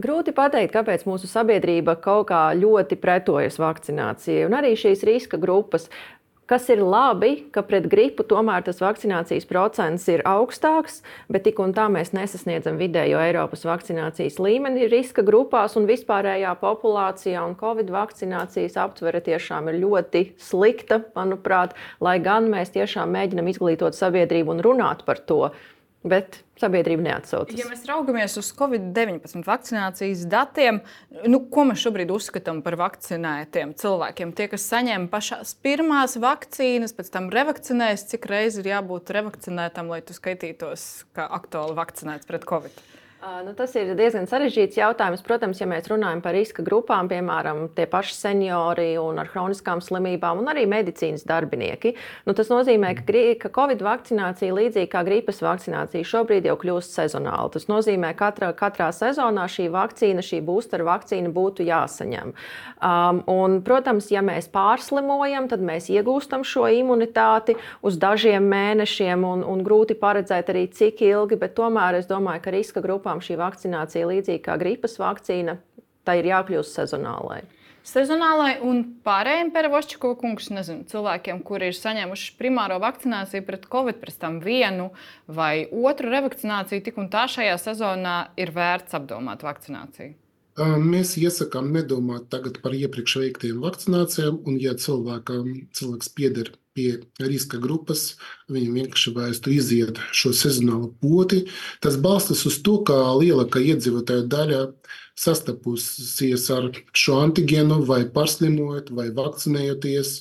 Grūti 0.00 0.32
pateikt, 0.32 0.70
kāpēc 0.72 1.02
mūsu 1.04 1.28
sabiedrība 1.28 1.96
kaut 2.00 2.28
kā 2.30 2.44
ļoti 2.56 2.96
pretojas 3.00 3.58
vakcinācijai. 3.60 4.46
Un 4.46 4.54
arī 4.56 4.70
šīs 4.78 5.02
riska 5.04 5.40
grupas 5.40 5.88
Kas 6.50 6.64
ir 6.66 6.80
labi, 6.82 7.44
ka 7.54 7.62
pret 7.62 7.84
gripu 7.86 8.24
tomēr 8.26 8.64
tas 8.66 8.80
vakcinācijas 8.82 9.44
procents 9.46 10.08
ir 10.10 10.24
augstāks, 10.26 10.96
bet 11.30 11.44
tik 11.46 11.60
un 11.62 11.70
tā 11.76 11.84
mēs 11.86 12.10
nesasniedzam 12.10 12.74
vidējo 12.80 13.20
Eiropas 13.22 13.62
vakcinācijas 13.68 14.40
līmeni 14.42 14.88
riska 14.90 15.22
grupās 15.22 15.78
un 15.78 15.86
vispārējā 15.86 16.56
populācijā. 16.58 17.44
Un 17.46 17.54
Covid 17.60 17.94
vakcinācijas 17.94 18.74
aptvere 18.82 19.22
tiešām 19.30 19.70
ir 19.70 19.78
ļoti 19.84 20.24
slikta, 20.42 21.04
manuprāt, 21.14 21.78
lai 22.02 22.18
gan 22.18 22.50
mēs 22.50 22.74
tiešām 22.74 23.14
mēģinam 23.14 23.54
izglītot 23.54 23.94
sabiedrību 23.94 24.56
un 24.56 24.66
runāt 24.66 25.06
par 25.06 25.22
to 25.30 25.52
bet 26.06 26.40
sabiedrība 26.60 27.04
neatsaucas. 27.04 27.56
Ja 27.58 27.66
mēs 27.68 27.84
raugamies 27.88 28.36
uz 28.40 28.50
Covid-19 28.56 29.44
vakcinācijas 29.46 30.24
datiem, 30.30 30.80
nu, 31.28 31.42
ko 31.52 31.66
mēs 31.68 31.82
šobrīd 31.84 32.12
uzskatām 32.14 32.62
par 32.64 32.78
vakcinētiem 32.80 33.74
cilvēkiem? 33.80 34.32
Tie, 34.36 34.48
kas 34.52 34.68
saņēma 34.72 35.10
pašās 35.12 35.54
pirmās 35.64 36.16
vakcīnas, 36.20 36.96
pēc 36.96 37.12
tam 37.16 37.28
revakcinējas, 37.34 38.06
cik 38.12 38.30
reizes 38.32 38.62
ir 38.62 38.72
jābūt 38.74 39.12
revakcinētam, 39.16 39.92
lai 39.92 40.00
tu 40.04 40.16
skaitītos 40.16 40.88
kā 41.16 41.28
aktuāli 41.40 41.76
vakcinēts 41.80 42.28
pret 42.28 42.48
Covid? 42.48 42.80
Nu, 43.20 43.52
tas 43.52 43.74
ir 43.76 43.90
diezgan 43.98 44.24
sarežģīts 44.24 44.78
jautājums. 44.78 45.20
Protams, 45.20 45.58
ja 45.60 45.66
mēs 45.68 45.90
runājam 45.90 46.22
par 46.24 46.32
riska 46.32 46.62
grupām, 46.64 47.04
piemēram, 47.10 47.66
tie 47.76 47.84
paši 47.84 48.14
seniori 48.16 48.94
un 48.96 49.18
ar 49.20 49.28
chroniskām 49.28 49.82
slimībām, 49.84 50.38
un 50.40 50.48
arī 50.48 50.62
medicīnas 50.70 51.26
darbinieki, 51.28 51.92
nu, 52.24 52.34
tas 52.36 52.48
nozīmē, 52.48 52.94
ka, 52.96 53.04
ka 53.42 53.50
Covid 53.52 53.84
vakcinācija, 53.84 54.54
līdzīgi 54.56 54.88
kā 54.94 55.02
gripas 55.04 55.42
vakcinācija, 55.44 56.08
šobrīd 56.08 56.48
jau 56.48 56.54
kļūst 56.62 56.96
sezonāla. 56.96 57.50
Tas 57.52 57.68
nozīmē, 57.68 58.14
ka 58.16 58.30
katrā, 58.30 58.54
katrā 58.56 58.88
sezonā 58.96 59.44
šī 59.52 59.68
vakcīna, 59.74 60.24
šī 60.24 60.40
booster 60.46 60.86
vakcīna 60.88 61.28
būtu 61.36 61.68
jāsaņem. 61.68 62.32
Um, 62.80 63.20
un, 63.28 63.58
protams, 63.66 64.08
ja 64.14 64.24
mēs 64.24 64.48
pārslimojam, 64.48 65.50
tad 65.52 65.60
mēs 65.60 65.90
iegūstam 65.92 66.40
šo 66.48 66.64
imunitāti 66.72 67.58
uz 67.84 68.00
dažiem 68.00 68.48
mēnešiem, 68.48 69.28
un, 69.28 69.44
un 69.44 69.60
grūti 69.66 69.98
paredzēt 70.00 70.48
arī 70.54 70.64
cik 70.72 71.04
ilgi, 71.04 71.36
bet 71.36 71.52
tomēr 71.60 72.00
es 72.00 72.08
domāju, 72.08 72.46
ka 72.48 72.56
riska 72.56 72.80
grupām 72.80 73.09
grupām 73.10 73.22
šī 73.24 73.38
vakcinācija, 73.40 74.06
līdzīgi 74.06 74.44
kā 74.44 74.58
gripas 74.58 74.98
vakcīna, 74.98 75.58
tai 76.04 76.20
ir 76.20 76.30
jākļūst 76.30 76.78
sezonālai. 76.78 77.42
Sezonālai 77.82 78.60
un 78.62 79.00
pārējiem 79.02 79.50
Perevošķiko 79.54 80.14
kungs, 80.20 80.50
nezinu, 80.52 80.84
cilvēkiem, 80.84 81.40
kuri 81.42 81.70
ir 81.70 81.76
saņēmuši 81.78 82.36
primāro 82.38 82.78
vakcināciju 82.78 83.42
pret 83.46 83.66
covid, 83.72 83.98
pēc 84.02 84.18
tam 84.20 84.38
vienu 84.40 84.90
vai 85.26 85.66
otru 85.66 86.12
revakcināciju, 86.12 86.84
tik 86.84 86.98
un 87.00 87.08
tā 87.10 87.24
šajā 87.26 87.56
sezonā 87.58 88.16
ir 88.36 88.52
vērts 88.52 88.94
apdomāt 88.94 89.42
vakcināciju. 89.42 90.14
Mēs 90.60 91.16
iesakām 91.16 91.70
nedomāt 91.72 92.28
tagad 92.28 92.60
par 92.60 92.76
iepriekš 92.76 93.16
veiktajām 93.22 93.62
vakcinācijām, 93.64 94.42
un 94.44 94.60
ja 94.60 94.76
cilvēkam, 94.76 95.70
cilvēks 95.72 96.12
pieder 96.12 96.52
pie 96.80 97.28
riska 97.28 97.60
grupas, 97.62 98.14
viņam 98.52 98.78
vienkārši 98.80 99.14
vajadzētu 99.16 99.54
iziet 99.54 100.00
šo 100.16 100.32
sezonālo 100.36 100.92
poti. 101.02 101.44
Tas 101.84 101.98
balstās 102.00 102.44
uz 102.48 102.60
to, 102.64 102.78
ka 102.86 102.96
lielākā 103.20 103.62
iedzīvotāja 103.72 104.26
daļa 104.30 104.62
sastapusies 105.20 106.46
ar 106.54 106.70
šo 106.96 107.20
antigēnu 107.24 107.82
vai 107.88 108.04
pārslimojot 108.14 108.92
vai 108.96 109.10
vakcinējoties. 109.16 110.16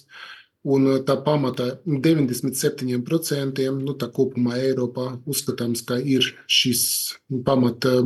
Un 0.69 0.89
tā 1.07 1.15
pamatā 1.23 1.69
97% 1.87 3.61
nu, 3.77 3.93
tā 3.95 4.09
kopumā 4.11 4.57
Eiropā 4.59 5.05
uzskatāms, 5.23 5.85
ka 5.87 5.95
ir 6.03 6.27
šis 6.51 6.81
pamata 7.47 8.01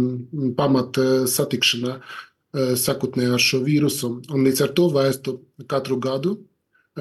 pamat 0.60 1.02
satikšana 1.34 1.98
sakotnē 2.78 3.32
ar 3.34 3.42
šo 3.42 3.64
vīrusu. 3.66 4.12
Un 4.30 4.46
līdz 4.46 4.68
ar 4.68 4.74
to 4.78 4.86
vajadzētu 4.94 5.38
katru 5.66 5.98
gadu 5.98 6.36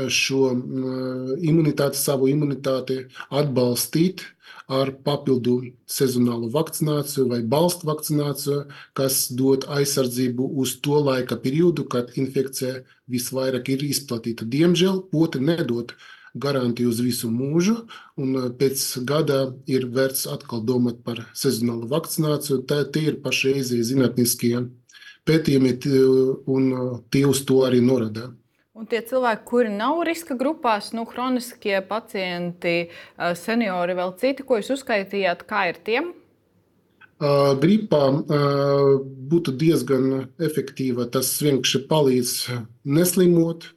šo 0.08 0.52
imunitāti, 1.44 1.98
savu 2.00 2.30
imunitāti 2.32 3.02
atbalstīt 3.30 4.24
ar 4.72 4.92
papildu 5.04 5.58
sezonālu 5.90 6.48
vakcināciju 6.54 7.26
vai 7.28 7.42
balstu 7.54 7.88
vakcināciju, 7.90 8.62
kas 8.96 9.26
dod 9.36 9.66
aizsardzību 9.68 10.48
uz 10.62 10.78
to 10.80 11.02
laika 11.02 11.36
periodu, 11.36 11.84
kad 11.84 12.14
infekcija 12.16 12.80
visvairāk 13.10 13.68
ir 13.74 13.84
izplatīta. 13.90 14.48
Diemžēl 14.48 15.02
poti 15.12 15.42
nedod 15.44 15.92
garantiju 16.34 16.88
uz 16.88 17.00
visu 17.04 17.28
mūžu, 17.28 17.82
un 18.16 18.54
pēc 18.56 18.84
gada 19.08 19.42
ir 19.68 19.90
vērts 19.92 20.24
atkal 20.32 20.62
domāt 20.64 21.02
par 21.04 21.26
sezonālu 21.36 21.90
vakcināciju. 21.90 22.62
Tā, 22.64 22.84
tie 22.88 23.10
ir 23.10 23.20
pašreizie 23.24 23.82
zinātniskie 23.84 24.54
pētījumi, 25.28 25.76
un 26.48 26.70
tie 27.12 27.26
uz 27.28 27.44
to 27.44 27.60
arī 27.68 27.82
norāda. 27.84 28.32
Un 28.72 28.86
tie 28.88 29.02
cilvēki, 29.04 29.44
kuri 29.44 29.68
nav 29.68 29.98
riska 30.08 30.32
grupās, 30.40 30.94
nu, 30.96 31.04
chroniskie 31.04 31.76
pacienti, 31.84 32.88
seniori, 33.36 33.92
vēl 33.98 34.14
citi, 34.20 34.46
ko 34.48 34.56
jūs 34.60 34.72
uzskaitījāt, 34.78 35.44
kā 35.48 35.66
ir 35.68 35.80
tiem? 35.84 36.08
Gripā 37.62 38.00
būtu 39.30 39.52
diezgan 39.60 40.24
efektīva. 40.42 41.04
Tas 41.12 41.34
vienkārši 41.44 41.82
palīdz 41.90 42.32
neslimot, 42.88 43.68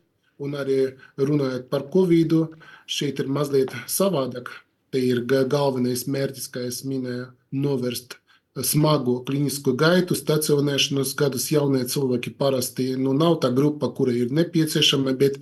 un 0.42 0.56
arī 0.64 0.80
runājot 1.20 1.68
par 1.70 1.86
covid, 1.92 2.40
šeit 2.88 3.20
ir 3.20 3.28
mazliet 3.28 3.76
savādāk. 3.92 4.50
Te 4.96 5.04
ir 5.04 5.26
galvenais 5.28 6.08
mērķis, 6.08 6.48
kā 6.56 6.64
es 6.72 6.86
minēju, 6.88 7.28
novērst 7.52 8.16
smago 8.64 9.20
klinisko 9.28 9.74
gaitu, 9.76 10.16
stacionēšanas 10.16 11.14
gadus 11.20 11.50
jaunie 11.52 11.84
cilvēki 11.92 12.36
parasti 12.40 12.94
nu, 13.00 13.14
nav 13.14 13.40
tā 13.44 13.52
grupa, 13.56 13.90
kura 13.92 14.14
ir 14.16 14.32
nepieciešama, 14.32 15.16
bet 15.20 15.42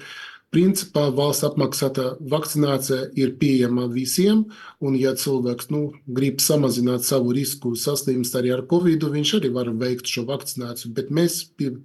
principā 0.54 1.08
valsts 1.14 1.46
apmaksāta 1.48 2.14
vakcinācija 2.30 3.12
ir 3.18 3.36
pieejama 3.42 3.88
visiem, 3.94 4.46
un 4.82 4.98
ja 4.98 5.14
cilvēks 5.18 5.70
nu, 5.74 5.84
grib 6.08 6.42
samazināt 6.42 7.06
savu 7.06 7.34
risku 7.38 7.76
saslimst 7.78 8.38
arī 8.38 8.54
ar 8.54 8.66
covid, 8.70 9.06
viņš 9.16 9.36
arī 9.40 9.54
var 9.54 9.70
veikt 9.78 10.10
šo 10.10 10.26
vakcināciju, 10.30 10.94
bet 10.98 11.14
mēs 11.14 11.44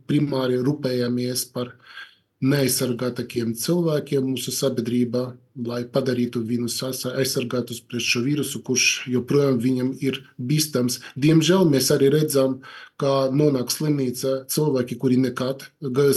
primāri 0.08 0.60
rūpējamies 0.64 1.48
par 1.52 1.74
neaizsargātākiem 2.44 3.56
cilvēkiem 3.58 4.28
mūsu 4.32 4.52
sabiedrībā, 4.54 5.24
lai 5.66 5.82
padarītu 5.90 6.42
viņus 6.46 6.80
aizsargātus 7.12 7.80
pret 7.84 8.04
šo 8.04 8.22
vīrusu, 8.26 8.62
kurš 8.66 8.88
joprojām 9.10 9.58
viņam 9.62 9.94
ir 10.04 10.22
bīstams. 10.38 11.00
Diemžēl 11.18 11.66
mēs 11.72 11.90
arī 11.94 12.12
redzam, 12.14 12.60
kā 12.98 13.28
nonāk 13.30 13.70
slimnīcā 13.70 14.32
cilvēki, 14.50 14.96
kuri 14.98 15.18
nekad, 15.22 15.62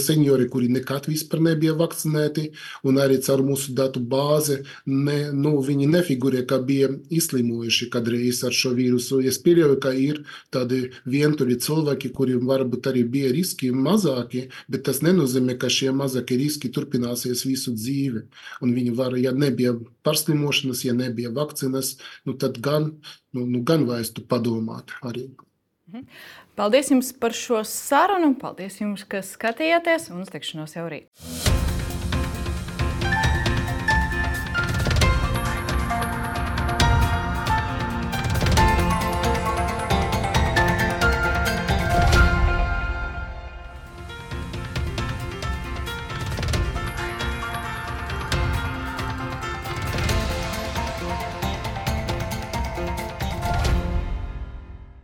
seniori, 0.02 0.48
kuri 0.50 0.68
nekad 0.72 1.06
vispār 1.10 1.42
nebija 1.46 1.76
vakcinēti, 1.78 2.48
un 2.88 2.98
arī 3.02 3.20
caur 3.22 3.44
mūsu 3.46 3.74
datu 3.78 4.02
bāzi 4.02 4.58
ne, 4.86 5.30
nu, 5.30 5.54
viņi 5.62 5.86
nefigurē, 5.92 6.42
ka 6.48 6.58
bija 6.58 6.90
izslimojuši 7.14 7.88
kādreiz 7.92 8.42
ar 8.46 8.56
šo 8.56 8.74
vīrusu. 8.78 9.20
Es 9.30 9.38
pieļauju, 9.44 9.78
ka 9.82 9.94
ir 9.94 10.24
tādi 10.54 10.88
vientuļi 11.06 11.60
cilvēki, 11.62 12.10
kuriem 12.16 12.50
varbūt 12.50 12.90
arī 12.90 13.04
bija 13.06 13.30
riski 13.36 13.70
mazāki, 13.70 14.48
bet 14.66 14.86
tas 14.90 15.04
nenozīmē, 15.06 15.54
ka 15.62 15.70
šie 15.70 15.92
mazākie 15.94 16.40
riski 16.40 16.72
turpināsies 16.74 17.46
visu 17.46 17.76
dzīvi. 17.78 18.26
Un 18.66 18.74
viņi 18.74 18.96
var, 18.98 19.14
ja 19.22 19.31
nebija 19.36 19.74
pārslimošanas, 20.06 20.84
ja 20.86 20.94
nebija 20.96 21.32
vakcinas, 21.34 21.96
nu 22.28 22.36
tad 22.38 22.60
gan, 22.62 22.92
nu, 23.32 23.46
nu, 23.46 23.62
gan 23.66 23.86
vajadzētu 23.88 24.26
padomāt 24.28 24.94
arī. 25.02 25.28
Mhm. 25.92 26.06
Paldies 26.56 26.90
jums 26.92 27.12
par 27.16 27.32
šo 27.36 27.62
sarunu. 27.68 28.34
Paldies 28.40 28.80
jums, 28.80 29.06
ka 29.08 29.24
skatījāties 29.24 30.10
un 30.12 30.24
uz 30.24 30.32
tikšanos 30.32 30.76
jau 30.76 30.86
rīt. 30.92 31.51